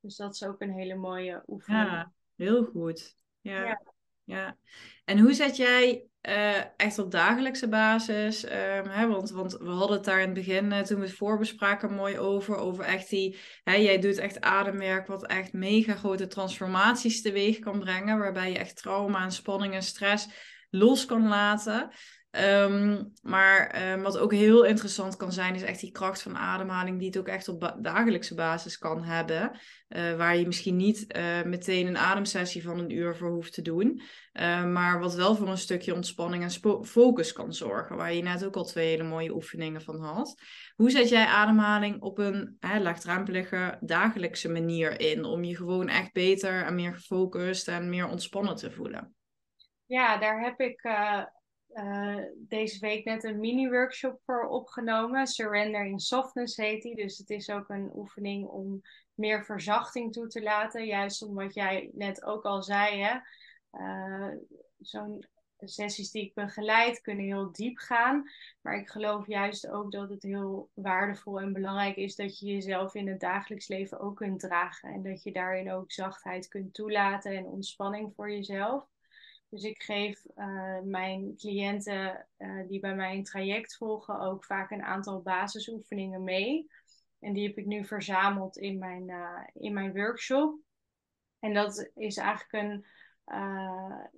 Dus 0.00 0.16
dat 0.16 0.34
is 0.34 0.44
ook 0.44 0.60
een 0.60 0.72
hele 0.72 0.94
mooie 0.94 1.42
oefening. 1.46 1.86
Ja, 1.86 2.12
heel 2.36 2.64
goed. 2.64 3.16
Ja. 3.40 3.80
ja. 4.24 4.56
En 5.04 5.18
hoe 5.18 5.32
zet 5.32 5.56
jij 5.56 6.06
uh, 6.22 6.64
echt 6.76 6.98
op 6.98 7.10
dagelijkse 7.10 7.68
basis, 7.68 8.44
um, 8.44 8.50
hè, 8.88 9.06
want, 9.06 9.30
want 9.30 9.52
we 9.52 9.70
hadden 9.70 9.96
het 9.96 10.04
daar 10.04 10.20
in 10.20 10.24
het 10.24 10.34
begin, 10.34 10.72
uh, 10.72 10.80
toen 10.80 11.00
we 11.00 11.06
het 11.06 11.16
voorbespraken, 11.16 11.94
mooi 11.94 12.18
over, 12.18 12.56
over 12.56 12.84
echt 12.84 13.10
die, 13.10 13.38
hè, 13.64 13.74
jij 13.74 13.98
doet 13.98 14.18
echt 14.18 14.40
ademwerk 14.40 15.06
wat 15.06 15.26
echt 15.26 15.52
mega 15.52 15.94
grote 15.94 16.26
transformaties 16.26 17.22
teweeg 17.22 17.58
kan 17.58 17.78
brengen, 17.78 18.18
waarbij 18.18 18.50
je 18.50 18.58
echt 18.58 18.76
trauma 18.76 19.22
en 19.22 19.32
spanning 19.32 19.74
en 19.74 19.82
stress 19.82 20.28
los 20.70 21.04
kan 21.04 21.28
laten. 21.28 21.90
Ehm, 22.30 23.04
maar 23.22 23.66
ehm, 23.66 24.02
wat 24.02 24.18
ook 24.18 24.32
heel 24.32 24.64
interessant 24.64 25.16
kan 25.16 25.32
zijn, 25.32 25.54
is 25.54 25.62
echt 25.62 25.80
die 25.80 25.90
kracht 25.90 26.22
van 26.22 26.36
ademhaling, 26.36 26.98
die 26.98 27.06
het 27.06 27.18
ook 27.18 27.28
echt 27.28 27.48
op 27.48 27.76
dagelijkse 27.80 28.34
basis 28.34 28.78
kan 28.78 29.02
hebben. 29.02 29.58
Uh, 29.88 30.16
waar 30.16 30.36
je 30.36 30.46
misschien 30.46 30.76
niet 30.76 31.16
uh, 31.16 31.42
meteen 31.42 31.86
een 31.86 31.98
ademsessie 31.98 32.62
van 32.62 32.78
een 32.78 32.90
uur 32.90 33.16
voor 33.16 33.30
hoeft 33.30 33.52
te 33.52 33.62
doen. 33.62 34.02
Uh, 34.32 34.64
maar 34.64 35.00
wat 35.00 35.14
wel 35.14 35.34
voor 35.34 35.48
een 35.48 35.58
stukje 35.58 35.94
ontspanning 35.94 36.42
en 36.42 36.84
focus 36.84 37.32
kan 37.32 37.52
zorgen. 37.52 37.96
Waar 37.96 38.12
je 38.12 38.22
net 38.22 38.44
ook 38.44 38.56
al 38.56 38.64
twee 38.64 38.88
hele 38.88 39.02
mooie 39.02 39.34
oefeningen 39.34 39.82
van 39.82 40.00
had. 40.00 40.42
Hoe 40.76 40.90
zet 40.90 41.08
jij 41.08 41.26
ademhaling 41.26 42.02
op 42.02 42.18
een 42.18 42.56
hè, 42.60 42.80
laagdrempelige 42.80 43.78
dagelijkse 43.80 44.48
manier 44.48 45.00
in? 45.00 45.24
Om 45.24 45.44
je 45.44 45.56
gewoon 45.56 45.88
echt 45.88 46.12
beter 46.12 46.64
en 46.64 46.74
meer 46.74 46.94
gefocust 46.94 47.68
en 47.68 47.88
meer 47.88 48.08
ontspannen 48.08 48.56
te 48.56 48.70
voelen? 48.70 49.14
Ja, 49.86 50.18
daar 50.18 50.40
heb 50.40 50.60
ik 50.60 50.80
uh, 51.74 52.24
deze 52.36 52.78
week 52.78 53.04
net 53.04 53.24
een 53.24 53.40
mini-workshop 53.40 54.20
voor 54.24 54.48
opgenomen. 54.48 55.26
Surrender 55.26 55.84
in 55.84 55.98
Softness 55.98 56.56
heet 56.56 56.82
die. 56.82 56.94
Dus 56.94 57.18
het 57.18 57.30
is 57.30 57.50
ook 57.50 57.68
een 57.68 57.90
oefening 57.94 58.46
om 58.46 58.82
meer 59.14 59.44
verzachting 59.44 60.12
toe 60.12 60.26
te 60.26 60.42
laten. 60.42 60.86
Juist 60.86 61.22
om 61.22 61.34
wat 61.34 61.54
jij 61.54 61.90
net 61.92 62.24
ook 62.24 62.44
al 62.44 62.62
zei. 62.62 63.02
Hè? 63.02 63.18
Uh, 63.72 64.36
Zo'n 64.78 65.24
sessies 65.60 66.10
die 66.10 66.24
ik 66.24 66.34
begeleid 66.34 67.00
kunnen 67.00 67.24
heel 67.24 67.52
diep 67.52 67.78
gaan. 67.78 68.30
Maar 68.60 68.78
ik 68.78 68.88
geloof 68.88 69.26
juist 69.26 69.68
ook 69.68 69.92
dat 69.92 70.08
het 70.08 70.22
heel 70.22 70.70
waardevol 70.74 71.40
en 71.40 71.52
belangrijk 71.52 71.96
is 71.96 72.16
dat 72.16 72.38
je 72.38 72.46
jezelf 72.46 72.94
in 72.94 73.08
het 73.08 73.20
dagelijks 73.20 73.68
leven 73.68 74.00
ook 74.00 74.16
kunt 74.16 74.40
dragen. 74.40 74.92
En 74.92 75.02
dat 75.02 75.22
je 75.22 75.32
daarin 75.32 75.72
ook 75.72 75.92
zachtheid 75.92 76.48
kunt 76.48 76.74
toelaten 76.74 77.36
en 77.36 77.44
ontspanning 77.44 78.12
voor 78.14 78.30
jezelf. 78.30 78.84
Dus 79.48 79.62
ik 79.62 79.82
geef 79.82 80.24
uh, 80.36 80.78
mijn 80.82 81.36
cliënten 81.36 82.26
uh, 82.38 82.68
die 82.68 82.80
bij 82.80 82.94
mij 82.94 83.22
traject 83.22 83.76
volgen 83.76 84.20
ook 84.20 84.44
vaak 84.44 84.70
een 84.70 84.82
aantal 84.82 85.22
basisoefeningen 85.22 86.24
mee. 86.24 86.70
En 87.20 87.32
die 87.32 87.46
heb 87.48 87.58
ik 87.58 87.66
nu 87.66 87.84
verzameld 87.84 88.56
in 88.56 88.78
mijn, 88.78 89.08
uh, 89.08 89.40
in 89.52 89.72
mijn 89.72 89.92
workshop. 89.92 90.58
En 91.38 91.54
dat 91.54 91.90
is 91.94 92.16
eigenlijk 92.16 92.52
een, 92.64 92.84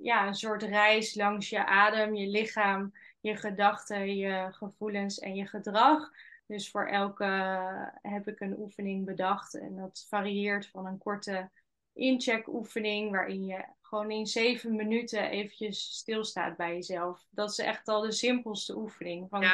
ja, 0.00 0.26
een 0.26 0.34
soort 0.34 0.62
reis 0.62 1.14
langs 1.14 1.48
je 1.48 1.66
adem, 1.66 2.14
je 2.14 2.26
lichaam, 2.26 2.92
je 3.20 3.36
gedachten, 3.36 4.16
je 4.16 4.48
gevoelens 4.50 5.18
en 5.18 5.34
je 5.34 5.46
gedrag. 5.46 6.10
Dus 6.46 6.70
voor 6.70 6.86
elke 6.86 7.24
heb 8.02 8.28
ik 8.28 8.40
een 8.40 8.58
oefening 8.58 9.04
bedacht. 9.04 9.54
En 9.54 9.76
dat 9.76 10.06
varieert 10.08 10.66
van 10.66 10.86
een 10.86 10.98
korte 10.98 11.50
incheck 11.92 12.48
oefening 12.48 13.10
waarin 13.10 13.44
je 13.44 13.64
gewoon 13.90 14.10
in 14.10 14.26
zeven 14.26 14.76
minuten 14.76 15.30
eventjes 15.30 15.96
stilstaat 15.96 16.56
bij 16.56 16.74
jezelf. 16.74 17.26
Dat 17.30 17.50
is 17.50 17.58
echt 17.58 17.88
al 17.88 18.00
de 18.00 18.12
simpelste 18.12 18.76
oefening. 18.76 19.28
Van, 19.28 19.44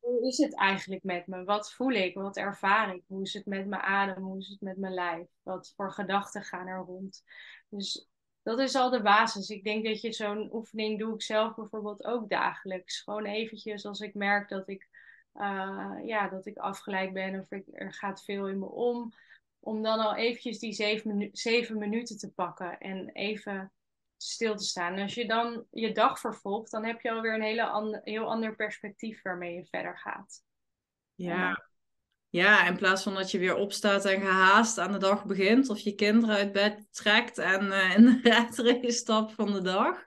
Hoe 0.00 0.26
is 0.26 0.38
het 0.38 0.54
eigenlijk 0.54 1.02
met 1.02 1.26
me? 1.26 1.44
Wat 1.44 1.72
voel 1.72 1.90
ik? 1.90 2.14
Wat 2.14 2.36
ervaar 2.36 2.94
ik? 2.94 3.02
Hoe 3.06 3.22
is 3.22 3.32
het 3.32 3.46
met 3.46 3.66
mijn 3.66 3.82
adem? 3.82 4.22
Hoe 4.22 4.38
is 4.38 4.48
het 4.48 4.60
met 4.60 4.76
mijn 4.76 4.94
lijf? 4.94 5.26
Wat 5.42 5.72
voor 5.76 5.92
gedachten 5.92 6.42
gaan 6.42 6.66
er 6.66 6.84
rond? 6.84 7.24
Dus 7.68 8.08
dat 8.42 8.58
is 8.58 8.74
al 8.74 8.90
de 8.90 9.02
basis. 9.02 9.48
Ik 9.48 9.64
denk 9.64 9.84
dat 9.84 10.00
je 10.00 10.12
zo'n 10.12 10.48
oefening 10.52 10.98
doe 10.98 11.14
ik 11.14 11.22
zelf 11.22 11.54
bijvoorbeeld 11.54 12.04
ook 12.04 12.28
dagelijks. 12.28 13.00
Gewoon 13.00 13.24
eventjes 13.24 13.86
als 13.86 14.00
ik 14.00 14.14
merk 14.14 14.48
dat 14.48 14.68
ik, 14.68 14.88
uh, 15.34 15.94
ja, 16.04 16.28
dat 16.28 16.46
ik 16.46 16.56
afgeleid 16.56 17.12
ben 17.12 17.40
of 17.40 17.50
ik, 17.50 17.64
er 17.72 17.92
gaat 17.92 18.24
veel 18.24 18.48
in 18.48 18.58
me 18.58 18.66
om 18.66 19.12
om 19.64 19.82
dan 19.82 19.98
al 19.98 20.16
eventjes 20.16 20.58
die 20.58 20.72
zeven, 20.72 21.28
zeven 21.32 21.78
minuten 21.78 22.18
te 22.18 22.32
pakken 22.32 22.78
en 22.78 23.10
even 23.12 23.72
stil 24.24 24.56
te 24.56 24.64
staan. 24.64 24.94
En 24.94 25.02
als 25.02 25.14
je 25.14 25.26
dan 25.26 25.64
je 25.70 25.92
dag 25.92 26.20
vervolgt, 26.20 26.70
dan 26.70 26.84
heb 26.84 27.00
je 27.00 27.10
alweer 27.10 27.34
een 27.34 27.42
hele 27.42 28.00
heel 28.04 28.30
ander 28.30 28.56
perspectief 28.56 29.22
waarmee 29.22 29.54
je 29.54 29.66
verder 29.70 29.98
gaat. 29.98 30.42
Ja. 31.14 31.72
Ja, 32.28 32.66
in 32.66 32.76
plaats 32.76 33.02
van 33.02 33.14
dat 33.14 33.30
je 33.30 33.38
weer 33.38 33.54
opstaat 33.54 34.04
en 34.04 34.20
gehaast 34.20 34.78
aan 34.78 34.92
de 34.92 34.98
dag 34.98 35.24
begint, 35.24 35.68
of 35.68 35.78
je 35.78 35.94
kinderen 35.94 36.36
uit 36.36 36.52
bed 36.52 36.86
trekt 36.90 37.38
en 37.38 37.64
uh, 37.64 37.96
in 37.96 38.04
de 38.04 38.20
redrace 38.30 38.90
stapt 38.90 39.32
van 39.32 39.52
de 39.52 39.62
dag. 39.62 40.04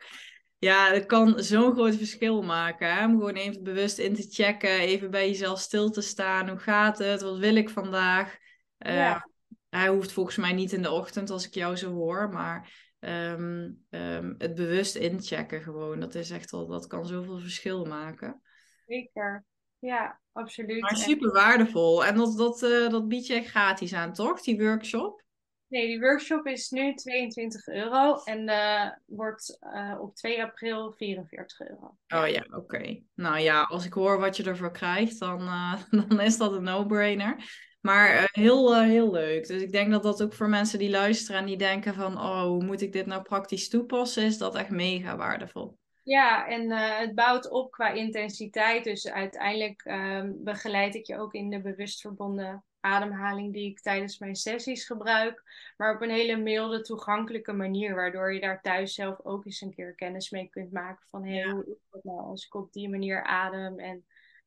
Ja, 0.58 0.92
het 0.92 1.06
kan 1.06 1.40
zo'n 1.40 1.74
groot 1.74 1.96
verschil 1.96 2.42
maken. 2.42 2.96
Hè? 2.96 3.06
Om 3.06 3.12
gewoon 3.12 3.36
even 3.36 3.64
bewust 3.64 3.98
in 3.98 4.16
te 4.16 4.28
checken, 4.30 4.80
even 4.80 5.12
bij 5.12 5.28
jezelf 5.28 5.60
stil 5.60 5.90
te 5.90 6.02
staan. 6.02 6.50
Hoe 6.50 6.60
gaat 6.60 6.98
het? 6.98 7.22
Wat 7.22 7.38
wil 7.38 7.56
ik 7.56 7.70
vandaag? 7.70 8.38
Uh, 8.80 8.96
ja 8.96 9.28
hij 9.70 9.88
hoeft 9.88 10.12
volgens 10.12 10.36
mij 10.36 10.54
niet 10.54 10.74
in 10.74 10.82
de 10.82 10.92
ochtend 10.92 11.30
als 11.30 11.46
ik 11.46 11.54
jou 11.54 11.76
zo 11.76 11.94
hoor, 11.94 12.30
maar 12.30 12.87
ehm, 13.00 13.72
ehm, 13.90 14.34
het 14.38 14.56
bewust 14.56 14.96
inchecken 14.96 15.62
gewoon, 15.62 16.00
dat 16.00 16.16
is 16.16 16.30
echt 16.30 16.52
al, 16.52 16.68
dat 16.68 16.88
kan 16.88 17.06
zoveel 17.06 17.40
verschil 17.40 17.86
maken. 17.86 18.42
Zeker, 18.86 19.46
ja, 19.80 20.20
absoluut. 20.32 20.82
Maar 20.82 20.98
super 20.98 21.32
waardevol. 21.32 22.06
En 22.06 22.16
dat, 22.16 22.38
dat, 22.38 22.62
uh, 22.62 22.90
dat 22.90 23.08
bied 23.08 23.28
je 23.28 23.42
gratis 23.42 23.94
aan, 23.94 24.14
toch, 24.14 24.42
die 24.42 24.62
workshop? 24.62 25.26
Nee, 25.68 25.88
die 25.88 26.00
workshop 26.00 26.46
is 26.46 26.70
nu 26.70 26.94
22 26.94 27.68
euro 27.68 28.24
en 28.24 28.50
uh, 28.50 28.90
wordt 29.06 29.58
uh, 29.74 29.98
op 30.02 30.16
2 30.16 30.44
april 30.44 30.94
44 30.98 31.60
euro. 31.60 31.98
Oh 32.08 32.28
ja, 32.28 32.46
oké. 32.50 33.02
Nou 33.14 33.40
ja, 33.40 33.62
als 33.62 33.86
ik 33.86 33.94
hoor 33.94 34.20
wat 34.20 34.38
je 34.38 34.44
ervoor 34.44 34.72
krijgt, 34.72 35.20
dan, 35.20 35.40
dan 36.08 36.22
is 36.22 36.38
dat 36.38 36.54
een 36.54 36.64
no-brainer. 36.64 37.66
Maar 37.88 38.16
uh, 38.16 38.24
heel, 38.32 38.76
uh, 38.76 38.82
heel 38.82 39.12
leuk. 39.12 39.48
Dus 39.48 39.62
ik 39.62 39.72
denk 39.72 39.92
dat 39.92 40.04
dat 40.04 40.24
ook 40.24 40.34
voor 40.34 40.50
mensen 40.50 40.80
die 40.80 40.90
luisteren 40.90 41.40
en 41.42 41.46
die 41.46 41.58
denken 41.58 41.94
van... 41.94 42.18
oh, 42.18 42.42
hoe 42.42 42.64
moet 42.64 42.82
ik 42.82 42.92
dit 42.92 43.06
nou 43.06 43.22
praktisch 43.22 43.70
toepassen? 43.70 44.24
Is 44.24 44.38
dat 44.38 44.56
echt 44.56 44.70
mega 44.70 45.18
waardevol. 45.18 45.78
Ja, 46.04 46.48
en 46.48 46.64
uh, 46.64 46.98
het 46.98 47.16
bouwt 47.16 47.50
op 47.50 47.72
qua 47.72 47.90
intensiteit. 47.90 48.84
Dus 48.84 49.10
uiteindelijk 49.10 49.82
ehm, 49.82 50.34
begeleid 50.38 50.96
ik 50.96 51.06
je 51.06 51.18
ook 51.18 51.34
in 51.34 51.50
de 51.50 51.62
bewust 51.62 52.02
verbonden 52.02 52.64
ademhaling 52.80 53.54
die 53.54 53.70
ik 53.70 53.80
tijdens 53.80 54.18
mijn 54.20 54.36
sessies 54.36 54.86
gebruik. 54.86 55.44
Maar 55.78 55.96
op 55.96 56.02
een 56.02 56.10
hele 56.10 56.38
milde, 56.38 56.82
toegankelijke 56.82 57.54
manier. 57.54 57.96
Waardoor 57.96 58.34
je 58.34 58.40
daar 58.40 58.62
thuis 58.62 58.94
zelf 58.94 59.20
ook 59.24 59.46
eens 59.46 59.62
een 59.62 59.74
keer 59.74 59.96
kennis 59.96 60.30
mee 60.30 60.50
kunt 60.50 60.72
maken. 60.72 61.06
Van 61.10 61.26
hé, 61.26 61.40
hey, 61.40 61.50
hoe 61.50 61.66
is 61.66 61.78
het 61.92 62.04
nou 62.04 62.20
als 62.20 62.46
ik 62.46 62.56
op 62.56 62.74
die 62.74 62.90
manier 62.90 63.24
adem? 63.24 63.80
En 63.80 64.06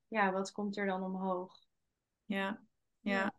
ja, 0.08 0.32
wat 0.32 0.52
komt 0.52 0.76
er 0.76 0.86
dan 0.86 1.02
omhoog? 1.02 1.52
Ja, 2.24 2.60
ja. 3.00 3.32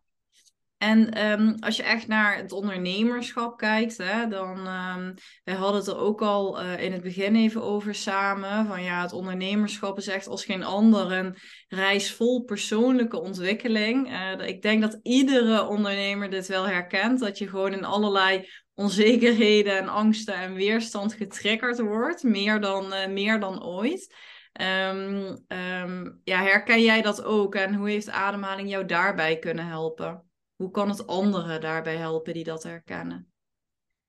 En 0.82 1.30
um, 1.30 1.56
als 1.60 1.76
je 1.76 1.82
echt 1.82 2.06
naar 2.06 2.36
het 2.36 2.52
ondernemerschap 2.52 3.58
kijkt, 3.58 3.96
hè, 3.96 4.28
dan 4.28 4.58
um, 4.58 5.14
wij 5.44 5.54
hadden 5.54 5.80
het 5.80 5.88
er 5.88 5.96
ook 5.96 6.22
al 6.22 6.62
uh, 6.62 6.82
in 6.82 6.92
het 6.92 7.02
begin 7.02 7.36
even 7.36 7.62
over 7.62 7.94
samen. 7.94 8.66
Van 8.66 8.82
ja, 8.82 9.02
het 9.02 9.12
ondernemerschap 9.12 9.98
is 9.98 10.06
echt 10.06 10.26
als 10.26 10.44
geen 10.44 10.64
ander 10.64 11.12
een 11.12 11.36
reis 11.68 12.12
vol 12.12 12.42
persoonlijke 12.42 13.20
ontwikkeling. 13.20 14.10
Uh, 14.10 14.46
ik 14.46 14.62
denk 14.62 14.82
dat 14.82 14.98
iedere 15.02 15.66
ondernemer 15.66 16.30
dit 16.30 16.46
wel 16.46 16.66
herkent. 16.66 17.20
Dat 17.20 17.38
je 17.38 17.48
gewoon 17.48 17.72
in 17.72 17.84
allerlei 17.84 18.48
onzekerheden 18.74 19.78
en 19.78 19.88
angsten 19.88 20.34
en 20.34 20.54
weerstand 20.54 21.14
getriggerd 21.14 21.80
wordt. 21.80 22.22
Meer 22.22 22.60
dan, 22.60 22.92
uh, 22.92 23.06
meer 23.06 23.40
dan 23.40 23.64
ooit. 23.64 24.14
Um, 24.60 25.44
um, 25.48 26.20
ja, 26.24 26.42
herken 26.42 26.82
jij 26.82 27.02
dat 27.02 27.24
ook? 27.24 27.54
En 27.54 27.74
hoe 27.74 27.88
heeft 27.90 28.10
ademhaling 28.10 28.68
jou 28.68 28.86
daarbij 28.86 29.38
kunnen 29.38 29.66
helpen? 29.66 30.30
Hoe 30.56 30.70
kan 30.70 30.88
het 30.88 31.06
anderen 31.06 31.60
daarbij 31.60 31.96
helpen 31.96 32.34
die 32.34 32.44
dat 32.44 32.62
herkennen? 32.62 33.32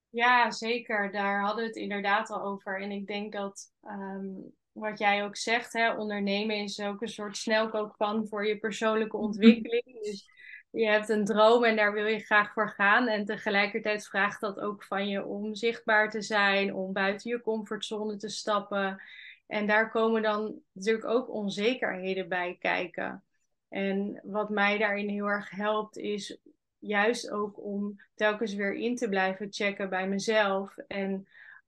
Ja, 0.09 0.51
zeker. 0.51 1.11
Daar 1.11 1.41
hadden 1.41 1.61
we 1.61 1.67
het 1.67 1.75
inderdaad 1.75 2.29
al 2.29 2.41
over. 2.41 2.81
En 2.81 2.91
ik 2.91 3.07
denk 3.07 3.33
dat 3.33 3.73
um, 3.83 4.53
wat 4.71 4.99
jij 4.99 5.23
ook 5.23 5.35
zegt, 5.35 5.73
hè, 5.73 5.93
ondernemen 5.93 6.55
is 6.55 6.79
ook 6.79 7.01
een 7.01 7.07
soort 7.07 7.37
snelkookpan 7.37 8.27
voor 8.27 8.47
je 8.47 8.59
persoonlijke 8.59 9.17
ontwikkeling. 9.27 10.01
Dus 10.01 10.29
je 10.69 10.87
hebt 10.87 11.09
een 11.09 11.25
droom 11.25 11.63
en 11.63 11.75
daar 11.75 11.93
wil 11.93 12.05
je 12.05 12.19
graag 12.19 12.53
voor 12.53 12.69
gaan. 12.69 13.07
En 13.07 13.25
tegelijkertijd 13.25 14.07
vraagt 14.07 14.41
dat 14.41 14.59
ook 14.59 14.83
van 14.83 15.07
je 15.07 15.25
om 15.25 15.55
zichtbaar 15.55 16.09
te 16.09 16.21
zijn, 16.21 16.73
om 16.73 16.93
buiten 16.93 17.29
je 17.29 17.41
comfortzone 17.41 18.17
te 18.17 18.29
stappen. 18.29 19.01
En 19.47 19.67
daar 19.67 19.91
komen 19.91 20.21
dan 20.21 20.61
natuurlijk 20.71 21.05
ook 21.05 21.29
onzekerheden 21.29 22.29
bij 22.29 22.57
kijken. 22.59 23.23
En 23.69 24.19
wat 24.23 24.49
mij 24.49 24.77
daarin 24.77 25.09
heel 25.09 25.25
erg 25.25 25.49
helpt, 25.49 25.97
is 25.97 26.37
juist 26.79 27.29
ook 27.29 27.63
om 27.63 28.01
telkens 28.15 28.53
weer 28.53 28.73
in 28.73 28.95
te 28.95 29.09
blijven 29.09 29.47
checken 29.49 29.89
bij 29.89 30.07
mezelf. 30.07 30.77
En 30.77 31.27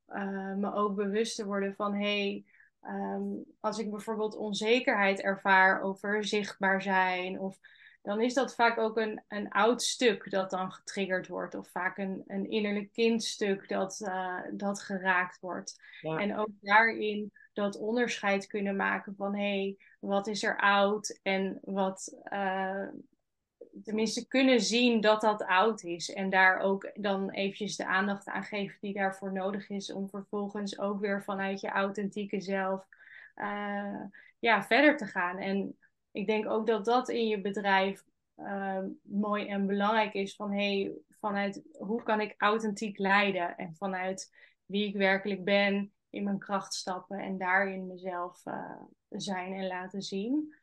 uh, 0.09 0.53
me 0.53 0.73
ook 0.73 0.95
bewust 0.95 1.35
te 1.35 1.45
worden 1.45 1.75
van 1.75 1.93
hé, 1.93 1.99
hey, 1.99 2.45
ehm, 2.81 3.23
als 3.59 3.79
ik 3.79 3.91
bijvoorbeeld 3.91 4.35
onzekerheid 4.35 5.21
ervaar 5.21 5.81
over 5.81 6.23
zichtbaar 6.23 6.81
zijn, 6.81 7.39
of, 7.39 7.59
dan 8.01 8.21
is 8.21 8.33
dat 8.33 8.55
vaak 8.55 8.77
ook 8.77 8.97
een, 8.97 9.23
een 9.27 9.49
oud 9.49 9.81
stuk 9.81 10.29
dat 10.31 10.49
dan 10.49 10.71
getriggerd 10.71 11.27
wordt, 11.27 11.55
of 11.55 11.69
vaak 11.69 11.97
een, 11.97 12.23
een 12.27 12.49
innerlijk 12.49 12.91
kindstuk 12.91 13.67
dat, 13.67 13.99
uh, 14.03 14.41
dat 14.51 14.81
geraakt 14.81 15.39
wordt. 15.39 15.79
En 16.01 16.37
ook 16.37 16.49
daarin 16.61 17.31
dat 17.55 17.77
onderscheid 17.77 18.47
kunnen 18.47 18.75
maken 18.75 19.15
van 19.15 19.35
hé, 19.35 19.59
hey, 19.59 19.77
wat 19.99 20.27
is 20.27 20.43
er 20.43 20.59
oud 20.59 21.19
en 21.21 21.59
wat, 21.61 22.17
uh, 22.33 22.87
tenminste 23.83 24.27
kunnen 24.27 24.61
zien 24.61 25.01
dat 25.01 25.21
dat 25.21 25.45
oud 25.45 25.83
is. 25.83 26.13
En 26.13 26.29
daar 26.29 26.59
ook 26.59 26.91
dan 26.93 27.29
eventjes 27.29 27.75
de 27.75 27.85
aandacht 27.85 28.27
aan 28.27 28.43
geven 28.43 28.77
die 28.81 28.93
daarvoor 28.93 29.33
nodig 29.33 29.69
is. 29.69 29.91
Om 29.91 30.09
vervolgens 30.09 30.79
ook 30.79 30.99
weer 30.99 31.23
vanuit 31.23 31.61
je 31.61 31.69
authentieke 31.69 32.41
zelf 32.41 32.87
uh, 33.35 34.01
ja, 34.39 34.63
verder 34.63 34.97
te 34.97 35.05
gaan. 35.05 35.37
En 35.37 35.77
ik 36.11 36.27
denk 36.27 36.49
ook 36.49 36.67
dat 36.67 36.85
dat 36.85 37.09
in 37.09 37.27
je 37.27 37.41
bedrijf 37.41 38.03
uh, 38.37 38.83
mooi 39.01 39.47
en 39.47 39.67
belangrijk 39.67 40.13
is. 40.13 40.35
Van 40.35 40.51
hey, 40.51 40.91
vanuit 41.19 41.61
hoe 41.77 42.03
kan 42.03 42.21
ik 42.21 42.35
authentiek 42.37 42.97
leiden? 42.97 43.57
En 43.57 43.75
vanuit 43.75 44.33
wie 44.65 44.87
ik 44.87 44.95
werkelijk 44.95 45.43
ben 45.43 45.94
in 46.15 46.23
mijn 46.23 46.39
kracht 46.39 46.73
stappen 46.73 47.19
en 47.19 47.37
daarin 47.37 47.87
mezelf 47.87 48.45
uh, 48.45 48.81
zijn 49.09 49.53
en 49.53 49.67
laten 49.67 50.01
zien. 50.01 50.55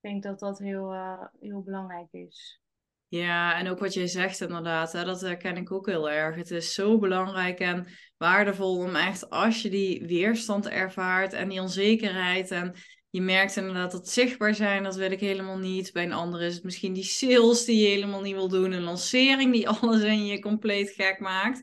Ik 0.00 0.10
denk 0.10 0.22
dat 0.22 0.38
dat 0.38 0.58
heel, 0.58 0.92
uh, 0.92 1.24
heel 1.40 1.62
belangrijk 1.62 2.12
is. 2.12 2.60
Ja, 3.08 3.58
en 3.58 3.68
ook 3.68 3.78
wat 3.78 3.94
jij 3.94 4.06
zegt 4.06 4.40
inderdaad, 4.40 4.92
hè, 4.92 5.04
dat 5.04 5.20
herken 5.20 5.56
ik 5.56 5.72
ook 5.72 5.86
heel 5.86 6.10
erg. 6.10 6.36
Het 6.36 6.50
is 6.50 6.74
zo 6.74 6.98
belangrijk 6.98 7.60
en 7.60 7.86
waardevol 8.16 8.76
om 8.76 8.96
echt, 8.96 9.30
als 9.30 9.62
je 9.62 9.70
die 9.70 10.06
weerstand 10.06 10.68
ervaart 10.68 11.32
en 11.32 11.48
die 11.48 11.60
onzekerheid 11.60 12.50
en 12.50 12.74
je 13.10 13.20
merkt 13.20 13.56
inderdaad 13.56 13.92
dat 13.92 14.08
zichtbaar 14.08 14.54
zijn, 14.54 14.82
dat 14.82 14.96
wil 14.96 15.10
ik 15.10 15.20
helemaal 15.20 15.58
niet. 15.58 15.92
Bij 15.92 16.04
een 16.04 16.12
ander 16.12 16.42
is 16.42 16.54
het 16.54 16.64
misschien 16.64 16.92
die 16.92 17.04
sales 17.04 17.64
die 17.64 17.82
je 17.82 17.88
helemaal 17.88 18.20
niet 18.20 18.34
wil 18.34 18.48
doen, 18.48 18.72
een 18.72 18.82
lancering 18.82 19.52
die 19.52 19.68
alles 19.80 20.02
in 20.02 20.26
je 20.26 20.40
compleet 20.40 20.90
gek 20.90 21.20
maakt 21.20 21.60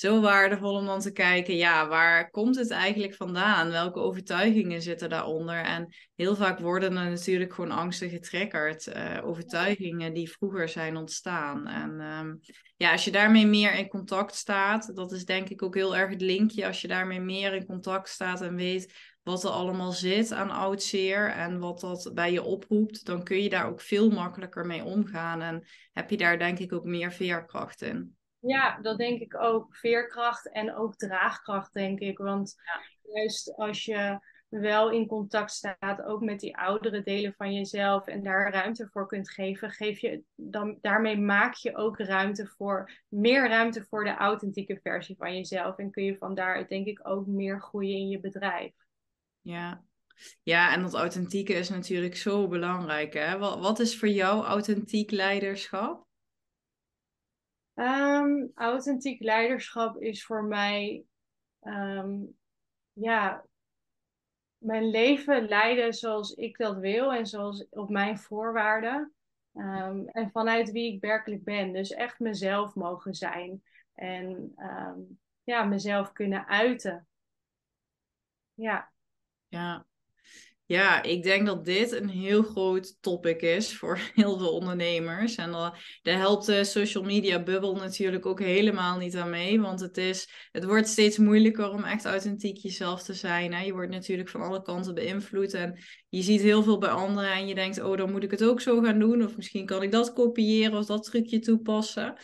zo 0.00 0.20
waardevol 0.20 0.74
om 0.74 0.86
dan 0.86 1.00
te 1.00 1.12
kijken, 1.12 1.56
ja, 1.56 1.88
waar 1.88 2.30
komt 2.30 2.56
het 2.56 2.70
eigenlijk 2.70 3.14
vandaan? 3.14 3.70
Welke 3.70 3.98
overtuigingen 3.98 4.82
zitten 4.82 5.08
daaronder? 5.08 5.64
En 5.64 5.94
heel 6.14 6.36
vaak 6.36 6.58
worden 6.58 6.96
er 6.96 7.10
natuurlijk 7.10 7.54
gewoon 7.54 7.70
angsten 7.70 8.10
getriggerd. 8.10 8.86
Uh, 8.86 9.18
overtuigingen 9.24 10.14
die 10.14 10.30
vroeger 10.30 10.68
zijn 10.68 10.96
ontstaan. 10.96 11.66
En 11.66 12.00
um, 12.00 12.40
ja, 12.76 12.92
als 12.92 13.04
je 13.04 13.10
daarmee 13.10 13.46
meer 13.46 13.74
in 13.74 13.88
contact 13.88 14.34
staat, 14.34 14.96
dat 14.96 15.12
is 15.12 15.24
denk 15.24 15.48
ik 15.48 15.62
ook 15.62 15.74
heel 15.74 15.96
erg 15.96 16.10
het 16.10 16.20
linkje. 16.20 16.66
Als 16.66 16.80
je 16.80 16.88
daarmee 16.88 17.20
meer 17.20 17.54
in 17.54 17.66
contact 17.66 18.08
staat 18.08 18.40
en 18.40 18.54
weet 18.54 18.94
wat 19.22 19.44
er 19.44 19.50
allemaal 19.50 19.92
zit 19.92 20.32
aan 20.32 20.50
oud 20.50 20.82
zeer 20.82 21.30
en 21.30 21.58
wat 21.58 21.80
dat 21.80 22.10
bij 22.14 22.32
je 22.32 22.42
oproept, 22.42 23.04
dan 23.04 23.22
kun 23.24 23.42
je 23.42 23.48
daar 23.48 23.66
ook 23.66 23.80
veel 23.80 24.10
makkelijker 24.10 24.66
mee 24.66 24.84
omgaan. 24.84 25.42
En 25.42 25.66
heb 25.92 26.10
je 26.10 26.16
daar 26.16 26.38
denk 26.38 26.58
ik 26.58 26.72
ook 26.72 26.84
meer 26.84 27.12
veerkracht 27.12 27.82
in. 27.82 28.18
Ja, 28.40 28.78
dat 28.80 28.98
denk 28.98 29.20
ik 29.20 29.36
ook. 29.36 29.76
Veerkracht 29.76 30.50
en 30.52 30.74
ook 30.74 30.96
draagkracht, 30.96 31.72
denk 31.72 32.00
ik. 32.00 32.18
Want 32.18 32.54
juist 33.02 33.56
als 33.56 33.84
je 33.84 34.18
wel 34.48 34.90
in 34.90 35.06
contact 35.06 35.50
staat, 35.50 36.02
ook 36.02 36.20
met 36.20 36.40
die 36.40 36.56
oudere 36.56 37.02
delen 37.02 37.34
van 37.36 37.54
jezelf 37.54 38.06
en 38.06 38.22
daar 38.22 38.52
ruimte 38.52 38.88
voor 38.92 39.06
kunt 39.06 39.30
geven, 39.30 39.70
geef 39.70 39.98
je, 39.98 40.22
dan, 40.34 40.78
daarmee 40.80 41.18
maak 41.18 41.54
je 41.54 41.76
ook 41.76 41.98
ruimte 41.98 42.46
voor, 42.46 42.90
meer 43.08 43.48
ruimte 43.48 43.84
voor 43.84 44.04
de 44.04 44.14
authentieke 44.14 44.80
versie 44.82 45.16
van 45.16 45.36
jezelf. 45.36 45.76
En 45.76 45.90
kun 45.90 46.04
je 46.04 46.16
van 46.16 46.34
daaruit 46.34 46.68
denk 46.68 46.86
ik 46.86 47.00
ook 47.02 47.26
meer 47.26 47.60
groeien 47.60 47.96
in 47.96 48.08
je 48.08 48.20
bedrijf. 48.20 48.72
Ja, 49.40 49.82
ja, 50.42 50.72
en 50.72 50.82
dat 50.82 50.94
authentieke 50.94 51.52
is 51.52 51.68
natuurlijk 51.68 52.16
zo 52.16 52.48
belangrijk. 52.48 53.12
Hè? 53.12 53.38
Wat, 53.38 53.58
wat 53.58 53.78
is 53.78 53.98
voor 53.98 54.08
jou 54.08 54.44
authentiek 54.44 55.10
leiderschap? 55.10 56.08
Um, 57.80 58.50
authentiek 58.54 59.22
leiderschap 59.22 60.00
is 60.02 60.24
voor 60.24 60.44
mij, 60.44 61.04
um, 61.62 62.38
ja, 62.92 63.44
mijn 64.58 64.90
leven 64.90 65.48
leiden 65.48 65.94
zoals 65.94 66.34
ik 66.34 66.56
dat 66.56 66.76
wil 66.76 67.12
en 67.12 67.26
zoals 67.26 67.66
op 67.70 67.88
mijn 67.88 68.18
voorwaarden. 68.18 69.14
Um, 69.54 70.08
en 70.08 70.30
vanuit 70.30 70.70
wie 70.70 70.94
ik 70.94 71.00
werkelijk 71.00 71.44
ben. 71.44 71.72
Dus 71.72 71.90
echt 71.90 72.18
mezelf 72.18 72.74
mogen 72.74 73.14
zijn. 73.14 73.62
En 73.94 74.54
ja, 75.44 75.64
mezelf 75.64 76.12
kunnen 76.12 76.46
uiten. 76.46 77.08
Ja. 78.54 78.92
Ja, 79.48 79.86
ja, 80.70 81.02
ik 81.02 81.22
denk 81.22 81.46
dat 81.46 81.64
dit 81.64 81.92
een 81.92 82.08
heel 82.08 82.42
groot 82.42 83.02
topic 83.02 83.40
is 83.40 83.76
voor 83.76 83.98
heel 84.14 84.38
veel 84.38 84.52
ondernemers. 84.52 85.36
En 85.36 85.50
daar 86.02 86.18
helpt 86.18 86.46
de 86.46 86.64
social 86.64 87.04
media 87.04 87.42
bubbel 87.42 87.74
natuurlijk 87.74 88.26
ook 88.26 88.40
helemaal 88.40 88.98
niet 88.98 89.16
aan 89.16 89.30
mee. 89.30 89.60
Want 89.60 89.80
het, 89.80 89.96
is, 89.96 90.48
het 90.52 90.64
wordt 90.64 90.88
steeds 90.88 91.18
moeilijker 91.18 91.70
om 91.70 91.84
echt 91.84 92.04
authentiek 92.04 92.56
jezelf 92.56 93.02
te 93.02 93.14
zijn. 93.14 93.52
Hè? 93.52 93.62
Je 93.62 93.72
wordt 93.72 93.90
natuurlijk 93.90 94.28
van 94.28 94.42
alle 94.42 94.62
kanten 94.62 94.94
beïnvloed. 94.94 95.54
En 95.54 95.78
je 96.08 96.22
ziet 96.22 96.40
heel 96.40 96.62
veel 96.62 96.78
bij 96.78 96.90
anderen 96.90 97.32
en 97.32 97.46
je 97.46 97.54
denkt, 97.54 97.82
oh, 97.82 97.96
dan 97.96 98.10
moet 98.10 98.22
ik 98.22 98.30
het 98.30 98.44
ook 98.44 98.60
zo 98.60 98.80
gaan 98.80 98.98
doen. 98.98 99.24
Of 99.24 99.36
misschien 99.36 99.66
kan 99.66 99.82
ik 99.82 99.92
dat 99.92 100.12
kopiëren 100.12 100.78
of 100.78 100.86
dat 100.86 101.04
trucje 101.04 101.38
toepassen. 101.38 102.14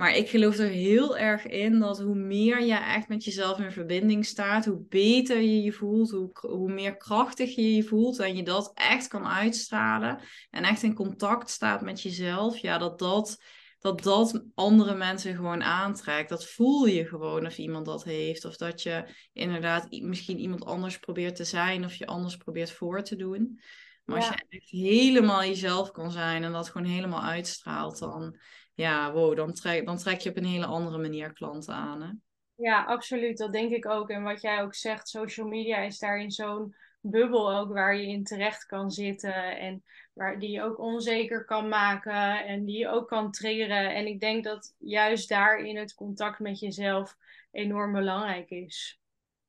Maar 0.00 0.16
ik 0.16 0.28
geloof 0.28 0.58
er 0.58 0.68
heel 0.68 1.18
erg 1.18 1.46
in 1.46 1.78
dat 1.78 1.98
hoe 1.98 2.14
meer 2.14 2.62
je 2.62 2.74
echt 2.74 3.08
met 3.08 3.24
jezelf 3.24 3.58
in 3.58 3.72
verbinding 3.72 4.26
staat, 4.26 4.64
hoe 4.64 4.86
beter 4.88 5.40
je 5.40 5.62
je 5.62 5.72
voelt, 5.72 6.10
hoe, 6.10 6.30
hoe 6.32 6.72
meer 6.72 6.96
krachtig 6.96 7.54
je 7.54 7.74
je 7.74 7.82
voelt 7.82 8.18
en 8.18 8.36
je 8.36 8.42
dat 8.42 8.72
echt 8.74 9.08
kan 9.08 9.26
uitstralen 9.26 10.18
en 10.50 10.64
echt 10.64 10.82
in 10.82 10.94
contact 10.94 11.50
staat 11.50 11.80
met 11.80 12.02
jezelf, 12.02 12.58
ja, 12.58 12.78
dat 12.78 12.98
dat, 12.98 13.42
dat 13.78 14.02
dat 14.02 14.44
andere 14.54 14.94
mensen 14.94 15.34
gewoon 15.34 15.62
aantrekt. 15.62 16.28
Dat 16.28 16.46
voel 16.46 16.86
je 16.86 17.06
gewoon 17.06 17.46
of 17.46 17.58
iemand 17.58 17.86
dat 17.86 18.04
heeft 18.04 18.44
of 18.44 18.56
dat 18.56 18.82
je 18.82 19.04
inderdaad 19.32 19.90
misschien 19.90 20.38
iemand 20.38 20.64
anders 20.64 20.98
probeert 20.98 21.36
te 21.36 21.44
zijn 21.44 21.84
of 21.84 21.94
je 21.94 22.06
anders 22.06 22.36
probeert 22.36 22.70
voor 22.70 23.02
te 23.02 23.16
doen. 23.16 23.60
Maar 24.04 24.16
als 24.16 24.28
je 24.28 24.44
echt 24.48 24.70
helemaal 24.70 25.44
jezelf 25.44 25.90
kan 25.90 26.10
zijn 26.10 26.44
en 26.44 26.52
dat 26.52 26.68
gewoon 26.68 26.86
helemaal 26.86 27.22
uitstraalt, 27.22 27.98
dan 27.98 28.38
ja, 28.80 29.12
wow, 29.12 29.36
dan 29.36 29.52
trek, 29.52 29.86
dan 29.86 29.96
trek 29.96 30.20
je 30.20 30.30
op 30.30 30.36
een 30.36 30.44
hele 30.44 30.66
andere 30.66 30.98
manier 30.98 31.32
klanten 31.32 31.74
aan. 31.74 32.02
Hè? 32.02 32.10
Ja, 32.54 32.84
absoluut. 32.84 33.38
Dat 33.38 33.52
denk 33.52 33.72
ik 33.72 33.86
ook. 33.86 34.10
En 34.10 34.22
wat 34.22 34.40
jij 34.40 34.62
ook 34.62 34.74
zegt, 34.74 35.08
social 35.08 35.46
media 35.46 35.78
is 35.78 35.98
daarin 35.98 36.30
zo'n 36.30 36.74
bubbel 37.00 37.54
ook 37.54 37.72
waar 37.72 37.96
je 37.96 38.06
in 38.06 38.24
terecht 38.24 38.66
kan 38.66 38.90
zitten. 38.90 39.58
En 39.58 39.84
waar, 40.12 40.38
die 40.38 40.50
je 40.50 40.62
ook 40.62 40.78
onzeker 40.78 41.44
kan 41.44 41.68
maken 41.68 42.46
en 42.46 42.64
die 42.64 42.78
je 42.78 42.88
ook 42.88 43.08
kan 43.08 43.30
triggeren. 43.30 43.94
En 43.94 44.06
ik 44.06 44.20
denk 44.20 44.44
dat 44.44 44.74
juist 44.78 45.28
daarin 45.28 45.76
het 45.76 45.94
contact 45.94 46.38
met 46.38 46.58
jezelf 46.58 47.16
enorm 47.50 47.92
belangrijk 47.92 48.50
is. 48.50 49.00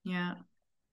Ja. 0.01 0.45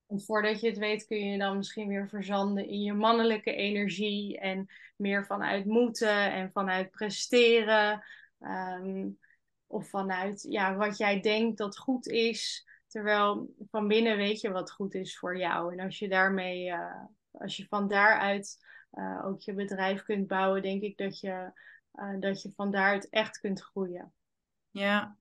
En 0.07 0.21
voordat 0.21 0.61
je 0.61 0.69
het 0.69 0.79
weet 0.79 1.07
kun 1.07 1.19
je 1.19 1.39
dan 1.39 1.57
misschien 1.57 1.89
weer 1.89 2.09
verzanden 2.09 2.69
in 2.69 2.83
je 2.83 2.93
mannelijke 2.93 3.55
energie. 3.55 4.39
En 4.39 4.69
meer 4.97 5.27
vanuit 5.27 5.65
moeten 5.65 6.33
en 6.33 6.51
vanuit 6.53 6.91
presteren. 6.91 8.05
Um, 8.41 9.19
of 9.69 9.89
vanuit 9.89 10.47
ja, 10.49 10.77
wat 10.77 10.97
jij 10.97 11.21
denkt 11.21 11.59
dat 11.59 11.79
goed 11.79 12.07
is. 12.07 12.67
Terwijl 12.87 13.55
van 13.71 13.89
binnen 13.89 14.17
weet 14.17 14.41
je 14.41 14.51
wat 14.51 14.71
goed 14.71 14.95
is 14.95 15.19
voor 15.19 15.39
jou. 15.39 15.73
En 15.73 15.81
als 15.85 15.99
je 15.99 16.09
daarmee, 16.09 16.67
uh, 16.67 17.05
als 17.31 17.57
je 17.57 17.67
van 17.69 17.89
daaruit 17.89 18.57
uh, 18.93 19.23
ook 19.25 19.41
je 19.41 19.55
bedrijf 19.55 20.03
kunt 20.03 20.27
bouwen, 20.27 20.63
denk 20.63 20.83
ik 20.83 20.97
dat 20.97 21.21
je, 21.21 21.53
uh, 21.95 22.21
dat 22.21 22.43
je 22.43 22.53
van 22.57 22.71
daaruit 22.71 23.09
echt 23.09 23.41
kunt 23.41 23.61
groeien. 23.63 24.13
Ja. 24.71 25.17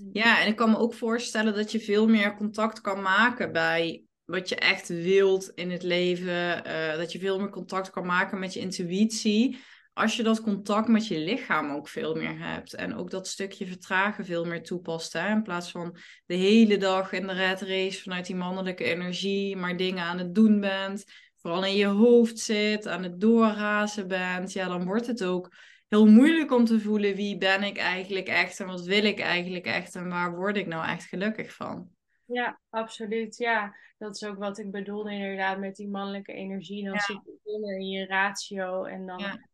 Mm. 0.00 0.10
ja, 0.12 0.40
en 0.40 0.48
ik 0.48 0.56
kan 0.56 0.70
me 0.70 0.76
ook 0.76 0.94
voorstellen 0.94 1.54
dat 1.54 1.72
je 1.72 1.80
veel 1.80 2.08
meer 2.08 2.36
contact 2.36 2.80
kan 2.80 3.02
maken 3.02 3.52
bij 3.52 4.04
wat 4.24 4.48
je 4.48 4.56
echt 4.56 4.88
wilt 4.88 5.48
in 5.48 5.70
het 5.70 5.82
leven. 5.82 6.64
dat 6.98 7.12
je 7.12 7.18
veel 7.18 7.38
meer 7.38 7.50
contact 7.50 7.90
kan 7.90 8.06
maken 8.06 8.38
met 8.38 8.52
je 8.52 8.60
intuïtie 8.60 9.58
als 9.94 10.16
je 10.16 10.22
dat 10.22 10.40
contact 10.40 10.88
met 10.88 11.06
je 11.06 11.18
lichaam 11.18 11.70
ook 11.70 11.88
veel 11.88 12.14
meer 12.14 12.38
hebt. 12.38 12.74
En 12.74 12.94
ook 12.94 13.10
dat 13.10 13.28
stukje 13.28 13.66
vertragen 13.66 14.24
veel 14.24 14.44
meer 14.44 14.62
toepast. 14.62 15.12
Hè? 15.12 15.30
In 15.30 15.42
plaats 15.42 15.70
van 15.70 15.96
de 16.26 16.34
hele 16.34 16.76
dag 16.76 17.12
in 17.12 17.26
de 17.26 17.32
red 17.32 17.60
race 17.60 18.02
vanuit 18.02 18.26
die 18.26 18.36
mannelijke 18.36 18.84
energie, 18.84 19.56
maar 19.56 19.76
dingen 19.76 20.04
aan 20.04 20.18
het 20.18 20.34
doen 20.34 20.60
bent. 20.60 21.04
Vooral 21.36 21.64
in 21.64 21.76
je 21.76 21.86
hoofd 21.86 22.38
zit, 22.38 22.86
aan 22.86 23.02
het 23.02 23.20
doorrazen 23.20 24.08
bent. 24.08 24.52
Ja, 24.52 24.68
dan 24.68 24.84
wordt 24.84 25.06
het 25.06 25.24
ook 25.24 25.54
heel 25.88 26.06
moeilijk 26.06 26.52
om 26.52 26.64
te 26.64 26.80
voelen 26.80 27.14
wie 27.14 27.38
ben 27.38 27.62
ik 27.62 27.76
eigenlijk 27.78 28.26
echt 28.26 28.60
en 28.60 28.66
wat 28.66 28.84
wil 28.84 29.04
ik 29.04 29.20
eigenlijk 29.20 29.66
echt 29.66 29.94
en 29.94 30.08
waar 30.08 30.36
word 30.36 30.56
ik 30.56 30.66
nou 30.66 30.86
echt 30.86 31.04
gelukkig 31.04 31.54
van. 31.54 31.88
Ja, 32.26 32.60
absoluut. 32.70 33.36
Ja, 33.36 33.76
dat 33.98 34.14
is 34.14 34.24
ook 34.24 34.38
wat 34.38 34.58
ik 34.58 34.70
bedoelde 34.70 35.12
inderdaad 35.12 35.58
met 35.58 35.76
die 35.76 35.88
mannelijke 35.88 36.32
energie. 36.32 36.84
Dan 36.84 36.92
ja. 36.92 37.00
zit 37.00 37.20
je 37.24 37.74
in 37.78 37.86
je 37.86 38.06
ratio 38.06 38.84
en 38.84 39.06
dan 39.06 39.18
ja, 39.18 39.48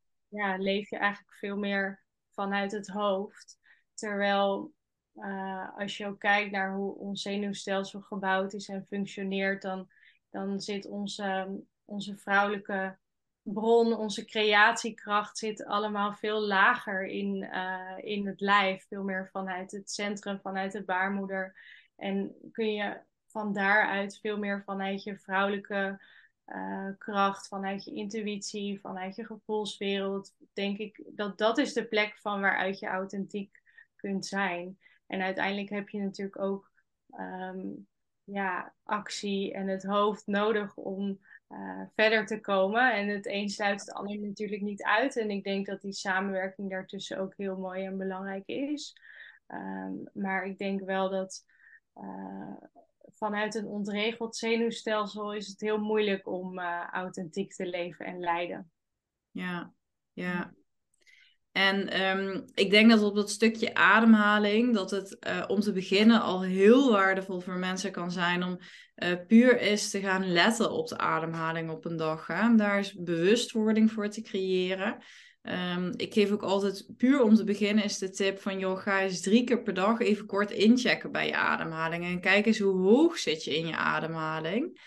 leef 0.59 0.91
je 0.91 0.97
eigenlijk 0.97 1.35
veel 1.35 1.57
meer 1.57 2.03
vanuit 2.31 2.73
het 2.73 2.89
hoofd. 2.89 3.59
Terwijl 3.95 4.73
uh, 5.15 5.79
als 5.79 5.97
je 5.97 6.07
ook 6.07 6.19
kijkt 6.19 6.51
naar 6.51 6.75
hoe 6.75 6.95
ons 6.95 7.23
zenuwstelsel 7.23 8.01
gebouwd 8.01 8.53
is 8.53 8.69
en 8.69 8.87
functioneert, 8.89 9.63
dan 9.63 9.89
dan 10.31 10.61
zit 10.61 10.87
onze, 10.87 11.61
onze 11.85 12.17
vrouwelijke 12.17 12.99
bron, 13.43 13.97
onze 13.97 14.25
creatiekracht 14.25 15.39
zit 15.39 15.65
allemaal 15.65 16.15
veel 16.15 16.41
lager 16.41 17.07
in, 17.07 17.49
uh, 17.53 17.97
in 17.97 18.27
het 18.27 18.41
lijf. 18.41 18.87
Veel 18.87 19.03
meer 19.03 19.29
vanuit 19.33 19.71
het 19.71 19.91
centrum, 19.91 20.41
vanuit 20.41 20.73
de 20.73 20.85
baarmoeder. 20.85 21.57
En 21.97 22.35
kun 22.53 22.73
je 22.73 23.01
van 23.27 23.53
daaruit 23.53 24.19
veel 24.19 24.39
meer 24.39 24.63
vanuit 24.65 25.03
je 25.03 25.19
vrouwelijke 25.19 26.03
uh, 26.55 26.89
kracht, 26.99 27.49
vanuit 27.49 27.85
je 27.85 27.95
intuïtie, 27.95 28.81
vanuit 28.81 29.17
je 29.17 29.27
gevoelswereld. 29.27 30.35
Denk 30.53 30.79
ik 30.79 31.03
dat 31.07 31.39
dat 31.39 31.59
is 31.59 31.73
de 31.73 31.85
plek 31.85 32.17
van 32.19 32.41
waaruit 32.41 32.79
je 32.79 32.87
authentiek 32.87 33.61
kunt 33.97 34.27
zijn. 34.27 34.79
En 35.07 35.21
uiteindelijk 35.21 35.71
heb 35.71 35.89
je 35.89 36.01
natuurlijk 36.01 36.39
ook 36.39 36.71
um, 37.19 37.87
ja, 38.25 38.75
actie 38.83 39.53
en 39.53 39.69
het 39.69 39.83
hoofd 39.83 40.27
nodig 40.27 40.77
om 40.77 41.21
uh, 41.49 41.83
verder 41.95 42.27
te 42.27 42.41
komen. 42.41 42.95
En 42.95 43.09
het 43.09 43.27
een 43.27 43.49
sluit 43.49 43.81
het 43.81 43.93
ander 43.93 44.19
natuurlijk 44.19 44.63
niet 44.63 44.83
uit. 44.83 45.17
En 45.17 45.31
ik 45.31 45.45
denk 45.45 45.67
dat 45.67 45.81
die 45.81 45.93
samenwerking 45.93 46.71
daartussen 46.71 47.19
ook 47.19 47.35
heel 47.37 47.57
mooi 47.57 47.85
en 47.85 47.99
belangrijk 47.99 48.47
is. 48.47 48.97
Um, 49.49 50.09
maar 50.13 50.45
ik 50.45 50.59
denk 50.59 50.81
wel 50.81 51.11
dat 51.11 51.45
uh, 51.97 52.57
vanuit 53.15 53.55
een 53.55 53.67
ontregeld 53.67 54.37
zenuwstelsel 54.37 55.35
is 55.35 55.47
het 55.47 55.61
heel 55.61 55.79
moeilijk 55.79 56.29
om 56.29 56.59
uh, 56.59 56.87
authentiek 56.91 57.53
te 57.53 57.67
leven 57.67 58.07
en 58.07 58.21
leiden. 58.21 58.71
Ja, 59.31 59.73
ja. 60.13 60.53
En 61.53 62.03
um, 62.03 62.45
ik 62.55 62.71
denk 62.71 62.91
dat 62.91 63.03
op 63.03 63.15
dat 63.15 63.31
stukje 63.31 63.75
ademhaling, 63.75 64.75
dat 64.75 64.91
het 64.91 65.17
uh, 65.27 65.45
om 65.47 65.61
te 65.61 65.73
beginnen 65.73 66.21
al 66.21 66.43
heel 66.43 66.91
waardevol 66.91 67.41
voor 67.41 67.57
mensen 67.57 67.93
kan 67.93 68.11
zijn 68.11 68.43
om 68.43 68.59
uh, 68.97 69.13
puur 69.27 69.59
eens 69.59 69.91
te 69.91 70.01
gaan 70.01 70.33
letten 70.33 70.73
op 70.73 70.89
de 70.89 70.99
ademhaling 70.99 71.71
op 71.71 71.85
een 71.85 71.97
dag. 71.97 72.27
Hè? 72.27 72.55
Daar 72.55 72.79
is 72.79 72.95
bewustwording 72.95 73.93
voor 73.93 74.09
te 74.09 74.23
creëren. 74.23 75.03
Um, 75.43 75.93
ik 75.97 76.13
geef 76.13 76.31
ook 76.31 76.43
altijd, 76.43 76.87
puur 76.97 77.23
om 77.23 77.35
te 77.35 77.45
beginnen, 77.45 77.85
is 77.85 77.99
de 77.99 78.11
tip 78.11 78.41
van, 78.41 78.59
joh, 78.59 78.79
ga 78.79 79.01
eens 79.01 79.21
drie 79.21 79.45
keer 79.45 79.63
per 79.63 79.75
dag 79.75 80.01
even 80.01 80.27
kort 80.27 80.51
inchecken 80.51 81.13
bij 81.13 81.27
je 81.27 81.37
ademhaling. 81.37 82.05
En 82.05 82.21
kijk 82.21 82.47
eens 82.47 82.59
hoe 82.59 82.81
hoog 82.81 83.19
zit 83.19 83.45
je 83.45 83.57
in 83.57 83.67
je 83.67 83.77
ademhaling. 83.77 84.81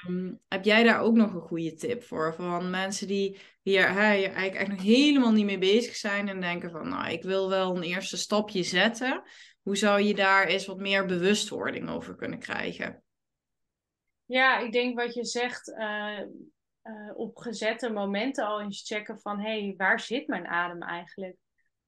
Um, 0.00 0.40
heb 0.48 0.64
jij 0.64 0.82
daar 0.82 1.00
ook 1.00 1.14
nog 1.14 1.34
een 1.34 1.40
goede 1.40 1.74
tip 1.74 2.02
voor? 2.02 2.34
Van 2.34 2.70
mensen 2.70 3.06
die 3.06 3.38
hier, 3.62 3.88
hè, 3.88 4.16
hier 4.16 4.32
eigenlijk 4.32 4.54
echt 4.54 4.68
nog 4.68 4.82
helemaal 4.82 5.32
niet 5.32 5.44
mee 5.44 5.58
bezig 5.58 5.96
zijn 5.96 6.28
en 6.28 6.40
denken 6.40 6.70
van, 6.70 6.88
nou, 6.88 7.10
ik 7.12 7.22
wil 7.22 7.48
wel 7.48 7.76
een 7.76 7.82
eerste 7.82 8.16
stapje 8.16 8.62
zetten. 8.62 9.22
Hoe 9.62 9.76
zou 9.76 10.00
je 10.00 10.14
daar 10.14 10.46
eens 10.46 10.66
wat 10.66 10.78
meer 10.78 11.06
bewustwording 11.06 11.90
over 11.90 12.16
kunnen 12.16 12.38
krijgen? 12.38 13.02
Ja, 14.24 14.58
ik 14.58 14.72
denk 14.72 14.98
wat 14.98 15.14
je 15.14 15.24
zegt, 15.24 15.68
uh, 15.68 16.20
uh, 16.82 17.10
op 17.14 17.36
gezette 17.36 17.90
momenten 17.90 18.46
al 18.46 18.60
eens 18.60 18.86
checken 18.86 19.20
van, 19.20 19.40
hé, 19.40 19.64
hey, 19.64 19.74
waar 19.76 20.00
zit 20.00 20.26
mijn 20.26 20.46
adem 20.46 20.82
eigenlijk? 20.82 21.36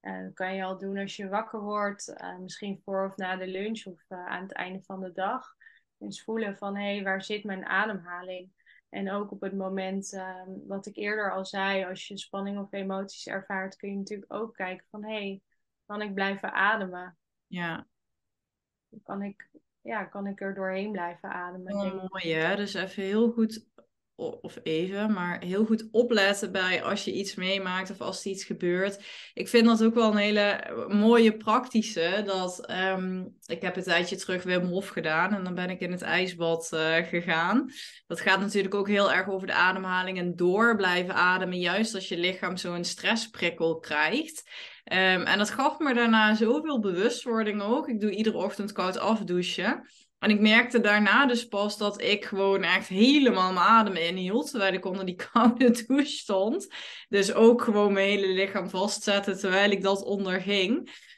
Uh, 0.00 0.22
dat 0.22 0.34
kan 0.34 0.54
je 0.54 0.64
al 0.64 0.78
doen 0.78 0.98
als 0.98 1.16
je 1.16 1.28
wakker 1.28 1.60
wordt, 1.60 2.14
misschien 2.40 2.80
voor 2.84 3.06
of 3.06 3.16
na 3.16 3.36
de 3.36 3.46
lunch 3.46 3.86
of 3.86 4.04
aan 4.08 4.42
het 4.42 4.52
einde 4.52 4.82
van 4.82 5.00
de 5.00 5.12
dag 5.12 5.54
eens 5.98 6.22
voelen 6.22 6.56
van 6.56 6.76
hé, 6.76 6.94
hey, 6.94 7.02
waar 7.02 7.22
zit 7.22 7.44
mijn 7.44 7.64
ademhaling? 7.64 8.50
En 8.88 9.10
ook 9.10 9.30
op 9.30 9.40
het 9.40 9.54
moment, 9.54 10.12
uh, 10.12 10.42
wat 10.66 10.86
ik 10.86 10.96
eerder 10.96 11.32
al 11.32 11.46
zei, 11.46 11.84
als 11.84 12.08
je 12.08 12.18
spanning 12.18 12.58
of 12.58 12.72
emoties 12.72 13.26
ervaart, 13.26 13.76
kun 13.76 13.90
je 13.90 13.96
natuurlijk 13.96 14.32
ook 14.32 14.54
kijken 14.54 14.86
van 14.90 15.04
hé, 15.04 15.14
hey, 15.14 15.40
kan 15.86 16.02
ik 16.02 16.14
blijven 16.14 16.52
ademen? 16.52 17.16
Ja. 17.46 17.86
Kan 19.02 19.22
ik, 19.22 19.48
ja, 19.80 20.04
kan 20.04 20.26
ik 20.26 20.40
er 20.40 20.54
doorheen 20.54 20.92
blijven 20.92 21.28
ademen? 21.28 21.74
Oh, 21.74 22.04
mooi 22.08 22.34
hè, 22.34 22.56
dus 22.56 22.74
even 22.74 23.02
heel 23.02 23.30
goed 23.30 23.66
of 24.16 24.58
even, 24.62 25.12
maar 25.12 25.44
heel 25.44 25.64
goed 25.64 25.88
opletten 25.90 26.52
bij 26.52 26.82
als 26.82 27.04
je 27.04 27.12
iets 27.12 27.34
meemaakt 27.34 27.90
of 27.90 28.00
als 28.00 28.24
er 28.24 28.30
iets 28.30 28.44
gebeurt. 28.44 29.04
Ik 29.34 29.48
vind 29.48 29.66
dat 29.66 29.84
ook 29.84 29.94
wel 29.94 30.10
een 30.10 30.16
hele 30.16 30.74
mooie 30.88 31.36
praktische. 31.36 32.22
Dat 32.24 32.70
um, 32.70 33.36
ik 33.46 33.62
heb 33.62 33.76
een 33.76 33.82
tijdje 33.82 34.16
terug 34.16 34.42
Wim 34.42 34.64
Hof 34.64 34.88
gedaan 34.88 35.34
en 35.34 35.44
dan 35.44 35.54
ben 35.54 35.70
ik 35.70 35.80
in 35.80 35.92
het 35.92 36.02
ijsbad 36.02 36.70
uh, 36.74 36.96
gegaan. 36.96 37.70
Dat 38.06 38.20
gaat 38.20 38.40
natuurlijk 38.40 38.74
ook 38.74 38.88
heel 38.88 39.12
erg 39.12 39.28
over 39.28 39.46
de 39.46 39.52
ademhaling 39.52 40.18
en 40.18 40.36
door 40.36 40.76
blijven 40.76 41.14
ademen, 41.14 41.58
juist 41.58 41.94
als 41.94 42.08
je 42.08 42.18
lichaam 42.18 42.56
zo'n 42.56 42.84
stressprikkel 42.84 43.78
krijgt. 43.78 44.50
Um, 44.84 45.22
en 45.22 45.38
dat 45.38 45.50
gaf 45.50 45.78
me 45.78 45.94
daarna 45.94 46.34
zoveel 46.34 46.80
bewustwording 46.80 47.62
ook. 47.62 47.88
Ik 47.88 48.00
doe 48.00 48.10
iedere 48.10 48.36
ochtend 48.36 48.72
koud 48.72 48.98
afdouchen. 48.98 49.88
En 50.22 50.30
ik 50.30 50.40
merkte 50.40 50.80
daarna 50.80 51.26
dus 51.26 51.48
pas 51.48 51.78
dat 51.78 52.00
ik 52.00 52.24
gewoon 52.24 52.62
echt 52.62 52.88
helemaal 52.88 53.52
mijn 53.52 53.66
adem 53.66 53.96
inhield. 53.96 54.50
Terwijl 54.50 54.72
ik 54.72 54.84
onder 54.84 55.06
die 55.06 55.20
koude 55.32 55.84
douche 55.86 56.06
stond. 56.06 56.74
Dus 57.08 57.34
ook 57.34 57.62
gewoon 57.62 57.92
mijn 57.92 58.08
hele 58.08 58.26
lichaam 58.26 58.70
vastzetten 58.70 59.38
terwijl 59.38 59.70
ik 59.70 59.82
dat 59.82 60.04
onderging. 60.04 60.70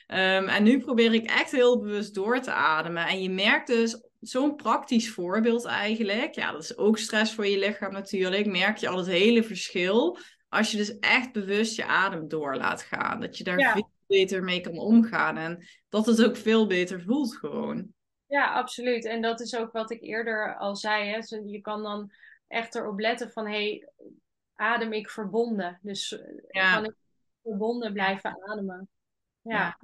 Um, 0.07 0.49
en 0.49 0.63
nu 0.63 0.79
probeer 0.79 1.15
ik 1.15 1.31
echt 1.31 1.51
heel 1.51 1.81
bewust 1.81 2.15
door 2.15 2.41
te 2.41 2.53
ademen. 2.53 3.07
En 3.07 3.23
je 3.23 3.31
merkt 3.31 3.67
dus 3.67 4.09
zo'n 4.21 4.57
praktisch 4.57 5.11
voorbeeld 5.11 5.65
eigenlijk. 5.65 6.35
Ja, 6.35 6.53
dat 6.53 6.63
is 6.63 6.77
ook 6.77 6.99
stress 6.99 7.35
voor 7.35 7.47
je 7.47 7.59
lichaam 7.59 7.93
natuurlijk. 7.93 8.47
Merk 8.47 8.77
je 8.77 8.89
al 8.89 8.97
het 8.97 9.07
hele 9.07 9.43
verschil. 9.43 10.19
Als 10.49 10.71
je 10.71 10.77
dus 10.77 10.99
echt 10.99 11.33
bewust 11.33 11.77
je 11.77 11.85
adem 11.87 12.29
door 12.29 12.57
laat 12.57 12.83
gaan. 12.83 13.21
Dat 13.21 13.39
je 13.39 13.45
daar 13.45 13.73
veel 13.73 13.91
beter 14.07 14.43
mee 14.43 14.61
kan 14.61 14.79
omgaan. 14.79 15.37
En 15.37 15.67
dat 15.89 16.07
het 16.07 16.25
ook 16.25 16.37
veel 16.37 16.67
beter 16.67 17.03
voelt 17.03 17.37
gewoon. 17.37 17.93
Ja, 18.27 18.53
absoluut. 18.53 19.05
En 19.05 19.23
dat 19.23 19.41
is 19.41 19.57
ook 19.57 19.73
wat 19.73 19.91
ik 19.91 20.03
eerder 20.03 20.57
al 20.57 20.77
zei. 20.77 21.09
Hè. 21.09 21.37
Je 21.45 21.61
kan 21.61 21.83
dan 21.83 22.13
echt 22.47 22.75
erop 22.75 22.99
letten 22.99 23.31
van, 23.31 23.47
hey, 23.47 23.89
adem 24.55 24.93
ik 24.93 25.11
verbonden? 25.11 25.79
Dus 25.83 26.19
eh, 26.49 26.73
kan 26.75 26.85
ik 26.85 26.95
verbonden 27.43 27.93
blijven 27.93 28.43
ademen? 28.43 28.89
Ja. 29.41 29.57
ja. 29.59 29.77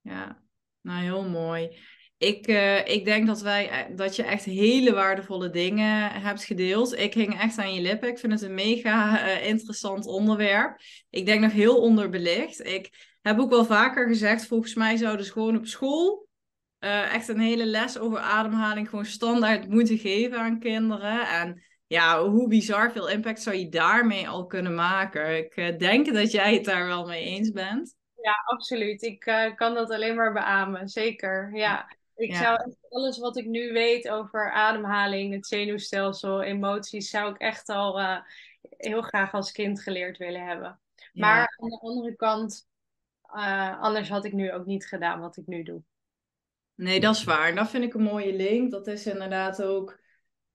ja. 0.00 0.42
nou 0.80 1.02
heel 1.02 1.28
mooi. 1.28 1.78
Ik, 2.18 2.48
uh, 2.48 2.88
ik 2.88 3.04
denk 3.04 3.26
dat, 3.26 3.40
wij, 3.40 3.68
eh, 3.68 3.96
dat 3.96 4.16
je 4.16 4.22
echt 4.22 4.44
hele 4.44 4.92
waardevolle 4.92 5.50
dingen 5.50 6.10
hebt 6.10 6.44
gedeeld. 6.44 6.98
Ik 6.98 7.14
hing 7.14 7.40
echt 7.40 7.58
aan 7.58 7.74
je 7.74 7.80
lippen. 7.80 8.08
Ik 8.08 8.18
vind 8.18 8.32
het 8.32 8.42
een 8.42 8.54
mega 8.54 9.26
uh, 9.26 9.46
interessant 9.46 10.06
onderwerp. 10.06 10.80
Ik 11.10 11.26
denk 11.26 11.40
nog 11.40 11.52
heel 11.52 11.80
onderbelicht. 11.80 12.66
Ik 12.66 13.16
heb 13.20 13.38
ook 13.38 13.50
wel 13.50 13.64
vaker 13.64 14.06
gezegd, 14.06 14.46
volgens 14.46 14.74
mij 14.74 14.96
zouden 14.96 15.26
ze 15.26 15.32
gewoon 15.32 15.56
op 15.56 15.66
school 15.66 16.25
uh, 16.80 17.14
echt 17.14 17.28
een 17.28 17.40
hele 17.40 17.66
les 17.66 17.98
over 17.98 18.18
ademhaling 18.18 18.88
gewoon 18.88 19.04
standaard 19.04 19.68
moeten 19.68 19.98
geven 19.98 20.38
aan 20.38 20.58
kinderen. 20.58 21.28
En 21.28 21.62
ja, 21.86 22.24
hoe 22.24 22.48
bizar 22.48 22.92
veel 22.92 23.08
impact 23.08 23.42
zou 23.42 23.56
je 23.56 23.68
daarmee 23.68 24.28
al 24.28 24.46
kunnen 24.46 24.74
maken? 24.74 25.36
Ik 25.36 25.56
uh, 25.56 25.78
denk 25.78 26.12
dat 26.14 26.30
jij 26.30 26.54
het 26.54 26.64
daar 26.64 26.86
wel 26.86 27.06
mee 27.06 27.24
eens 27.24 27.50
bent. 27.50 27.94
Ja, 28.22 28.42
absoluut. 28.44 29.02
Ik 29.02 29.26
uh, 29.26 29.54
kan 29.54 29.74
dat 29.74 29.90
alleen 29.90 30.14
maar 30.14 30.32
beamen, 30.32 30.88
zeker. 30.88 31.50
Ja. 31.54 31.96
Ik 32.14 32.30
ja. 32.30 32.42
zou 32.42 32.74
alles 32.88 33.18
wat 33.18 33.36
ik 33.36 33.46
nu 33.46 33.72
weet 33.72 34.08
over 34.08 34.52
ademhaling, 34.52 35.34
het 35.34 35.46
zenuwstelsel, 35.46 36.42
emoties, 36.42 37.10
zou 37.10 37.30
ik 37.30 37.38
echt 37.38 37.68
al 37.68 38.22
heel 38.76 39.02
graag 39.02 39.32
als 39.32 39.52
kind 39.52 39.82
geleerd 39.82 40.18
willen 40.18 40.46
hebben. 40.46 40.80
Maar 41.12 41.36
ja. 41.36 41.52
aan 41.56 41.68
de 41.68 41.80
andere 41.80 42.16
kant, 42.16 42.66
anders 43.80 44.08
had 44.08 44.24
ik 44.24 44.32
nu 44.32 44.52
ook 44.52 44.66
niet 44.66 44.86
gedaan 44.86 45.20
wat 45.20 45.36
ik 45.36 45.46
nu 45.46 45.62
doe. 45.62 45.82
Nee, 46.76 47.00
dat 47.00 47.14
is 47.14 47.24
waar. 47.24 47.48
En 47.48 47.54
dat 47.54 47.70
vind 47.70 47.84
ik 47.84 47.94
een 47.94 48.02
mooie 48.02 48.36
link. 48.36 48.70
Dat 48.70 48.86
is 48.86 49.06
inderdaad 49.06 49.62
ook, 49.62 50.00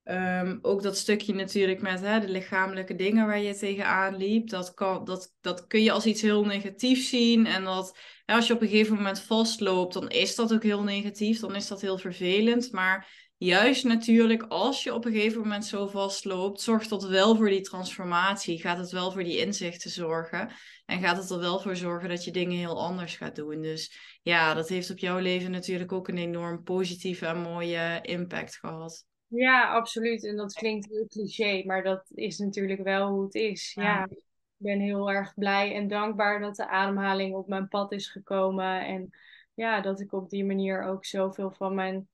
um, 0.03 0.59
ook 0.61 0.81
dat 0.81 0.97
stukje 0.97 1.33
natuurlijk 1.33 1.81
met 1.81 2.01
hè, 2.01 2.19
de 2.19 2.29
lichamelijke 2.29 2.95
dingen 2.95 3.27
waar 3.27 3.39
je 3.39 3.55
tegenaan 3.55 4.15
liep. 4.15 4.49
Dat, 4.49 4.73
kan, 4.73 5.05
dat, 5.05 5.35
dat 5.41 5.67
kun 5.67 5.83
je 5.83 5.91
als 5.91 6.05
iets 6.05 6.21
heel 6.21 6.45
negatiefs 6.45 7.09
zien. 7.09 7.45
En 7.45 7.63
dat 7.63 7.97
hè, 8.25 8.35
als 8.35 8.47
je 8.47 8.53
op 8.53 8.61
een 8.61 8.67
gegeven 8.67 8.95
moment 8.95 9.19
vastloopt, 9.19 9.93
dan 9.93 10.09
is 10.09 10.35
dat 10.35 10.53
ook 10.53 10.63
heel 10.63 10.83
negatief. 10.83 11.39
Dan 11.39 11.55
is 11.55 11.67
dat 11.67 11.81
heel 11.81 11.97
vervelend. 11.97 12.71
Maar 12.71 13.29
juist 13.37 13.83
natuurlijk, 13.83 14.43
als 14.43 14.83
je 14.83 14.93
op 14.93 15.05
een 15.05 15.11
gegeven 15.11 15.41
moment 15.41 15.65
zo 15.65 15.87
vastloopt, 15.87 16.61
zorgt 16.61 16.89
dat 16.89 17.03
wel 17.03 17.35
voor 17.35 17.49
die 17.49 17.61
transformatie. 17.61 18.59
Gaat 18.59 18.77
het 18.77 18.91
wel 18.91 19.11
voor 19.11 19.23
die 19.23 19.37
inzichten 19.37 19.89
zorgen. 19.89 20.51
En 20.91 20.99
gaat 20.99 21.17
het 21.17 21.29
er 21.29 21.39
wel 21.39 21.59
voor 21.59 21.75
zorgen 21.75 22.09
dat 22.09 22.23
je 22.23 22.31
dingen 22.31 22.57
heel 22.57 22.81
anders 22.81 23.15
gaat 23.15 23.35
doen. 23.35 23.61
Dus 23.61 24.19
ja, 24.21 24.53
dat 24.53 24.69
heeft 24.69 24.91
op 24.91 24.97
jouw 24.97 25.17
leven 25.17 25.51
natuurlijk 25.51 25.91
ook 25.91 26.07
een 26.07 26.17
enorm 26.17 26.63
positieve 26.63 27.25
en 27.25 27.41
mooie 27.41 27.99
impact 28.01 28.55
gehad. 28.55 29.05
Ja, 29.27 29.69
absoluut. 29.69 30.25
En 30.25 30.35
dat 30.35 30.53
klinkt 30.53 30.89
heel 30.89 31.07
cliché, 31.07 31.63
maar 31.65 31.83
dat 31.83 32.11
is 32.13 32.37
natuurlijk 32.37 32.83
wel 32.83 33.09
hoe 33.09 33.23
het 33.23 33.35
is. 33.35 33.73
Ja. 33.73 33.83
ja. 33.83 34.03
ik 34.03 34.23
ben 34.57 34.79
heel 34.79 35.11
erg 35.11 35.33
blij 35.35 35.75
en 35.75 35.87
dankbaar 35.87 36.39
dat 36.39 36.55
de 36.55 36.67
ademhaling 36.67 37.35
op 37.35 37.47
mijn 37.47 37.67
pad 37.67 37.91
is 37.91 38.07
gekomen. 38.07 38.85
En 38.85 39.09
ja, 39.53 39.81
dat 39.81 39.99
ik 39.99 40.13
op 40.13 40.29
die 40.29 40.45
manier 40.45 40.83
ook 40.83 41.05
zoveel 41.05 41.51
van 41.51 41.75
mijn 41.75 42.07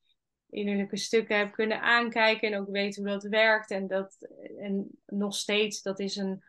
innerlijke 0.49 0.97
stukken 0.97 1.37
heb 1.37 1.51
kunnen 1.51 1.81
aankijken 1.81 2.51
en 2.51 2.59
ook 2.59 2.69
weet 2.69 2.95
hoe 2.95 3.05
dat 3.05 3.23
werkt. 3.23 3.71
En, 3.71 3.87
dat, 3.87 4.17
en 4.57 4.87
nog 5.05 5.35
steeds, 5.35 5.81
dat 5.81 5.99
is 5.99 6.15
een, 6.15 6.43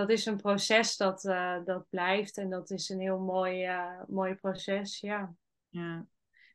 dat 0.00 0.10
is 0.10 0.26
een 0.26 0.36
proces 0.36 0.96
dat, 0.96 1.24
uh, 1.24 1.56
dat 1.64 1.86
blijft. 1.90 2.36
En 2.36 2.50
dat 2.50 2.70
is 2.70 2.88
een 2.88 3.00
heel 3.00 3.18
mooi, 3.18 3.66
uh, 3.66 4.02
mooi 4.08 4.34
proces, 4.34 5.00
ja. 5.00 5.34
Ja. 5.68 6.06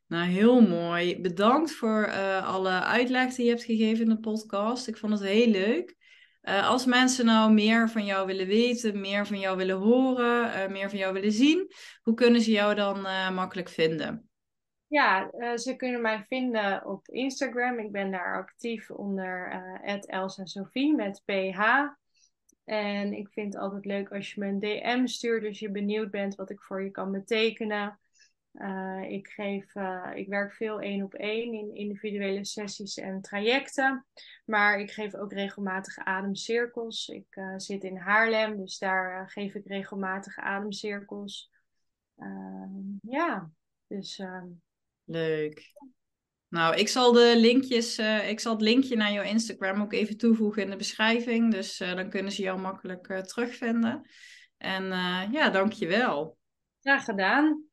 Nou, 0.07 0.27
heel 0.27 0.61
mooi. 0.61 1.21
Bedankt 1.21 1.71
voor 1.71 2.11
alle 2.41 2.83
uitleg 2.83 3.33
die 3.33 3.45
je 3.45 3.51
hebt 3.51 3.63
gegeven 3.63 4.03
in 4.03 4.09
de 4.09 4.19
podcast. 4.19 4.87
Ik 4.87 4.97
vond 4.97 5.13
het 5.13 5.21
heel 5.21 5.47
leuk. 5.47 5.95
als 6.41 6.85
mensen 6.85 7.25
nou 7.25 7.53
meer 7.53 7.89
van 7.89 8.05
jou 8.05 8.27
willen 8.27 8.47
weten, 8.47 9.01
meer 9.01 9.25
van 9.27 9.39
jou 9.39 9.57
willen 9.57 9.77
horen, 9.77 10.71
meer 10.71 10.89
van 10.89 10.99
jou 10.99 11.13
willen 11.13 11.31
zien, 11.31 11.71
hoe 12.01 12.13
kunnen 12.13 12.41
ze 12.41 12.51
jou 12.51 12.75
dan 12.75 13.01
makkelijk 13.33 13.69
vinden? 13.69 14.29
Ja, 14.87 15.31
ze 15.57 15.75
kunnen 15.75 16.01
mij 16.01 16.25
vinden 16.27 16.85
op 16.85 17.07
Instagram. 17.07 17.79
Ik 17.79 17.91
ben 17.91 18.11
daar 18.11 18.37
actief 18.37 18.89
onder 18.91 19.61
uh, 19.83 19.97
Elsa 20.07 20.45
Sophie 20.45 20.95
met 20.95 21.21
PH. 21.25 21.59
En 22.66 23.13
ik 23.13 23.30
vind 23.30 23.53
het 23.53 23.61
altijd 23.61 23.86
leuk 23.86 24.11
als 24.11 24.34
je 24.34 24.39
me 24.39 24.47
een 24.47 24.59
DM 24.59 25.05
stuurt 25.05 25.45
als 25.45 25.59
je 25.59 25.72
benieuwd 25.72 26.11
bent 26.11 26.36
wat 26.36 26.49
ik 26.49 26.61
voor 26.61 26.84
je 26.84 26.91
kan 26.91 27.11
betekenen. 27.11 27.99
Uh, 28.53 29.01
ik, 29.09 29.28
geef, 29.28 29.76
ik 30.13 30.28
werk 30.28 30.53
veel 30.53 30.82
één 30.82 31.03
op 31.03 31.13
één 31.13 31.53
in 31.53 31.76
individuele 31.76 32.45
sessies 32.45 32.97
en 32.97 33.22
trajecten. 33.22 34.05
Maar 34.45 34.80
ik 34.80 34.91
geef 34.91 35.16
ook 35.16 35.34
regelmatig 35.34 35.97
ademcirkels. 35.97 37.07
Ik 37.07 37.39
zit 37.57 37.84
in 37.84 37.97
Haarlem, 37.97 38.57
dus 38.57 38.78
daar 38.78 39.30
geef 39.30 39.53
ik 39.53 39.68
regelmatig 39.68 40.38
ademcirkels. 40.38 41.51
ja, 43.01 43.51
dus 43.88 44.20
ehm, 44.20 44.47
Leuk. 45.05 45.74
Nou, 46.49 46.75
ik 46.75 46.87
zal 46.87 47.11
de 47.11 47.33
linkjes, 47.37 47.99
uh, 47.99 48.29
ik 48.29 48.39
zal 48.39 48.51
het 48.51 48.61
linkje 48.61 48.95
naar 48.95 49.11
jouw 49.11 49.23
Instagram 49.23 49.81
ook 49.81 49.93
even 49.93 50.17
toevoegen 50.17 50.63
in 50.63 50.69
de 50.69 50.75
beschrijving. 50.75 51.51
Dus 51.51 51.81
uh, 51.81 51.95
dan 51.95 52.09
kunnen 52.09 52.31
ze 52.31 52.41
jou 52.41 52.59
makkelijk 52.59 53.07
uh, 53.07 53.19
terugvinden. 53.19 54.09
En 54.57 54.83
ja, 55.31 55.49
dankjewel. 55.49 56.37
Graag 56.81 57.03
gedaan. 57.03 57.64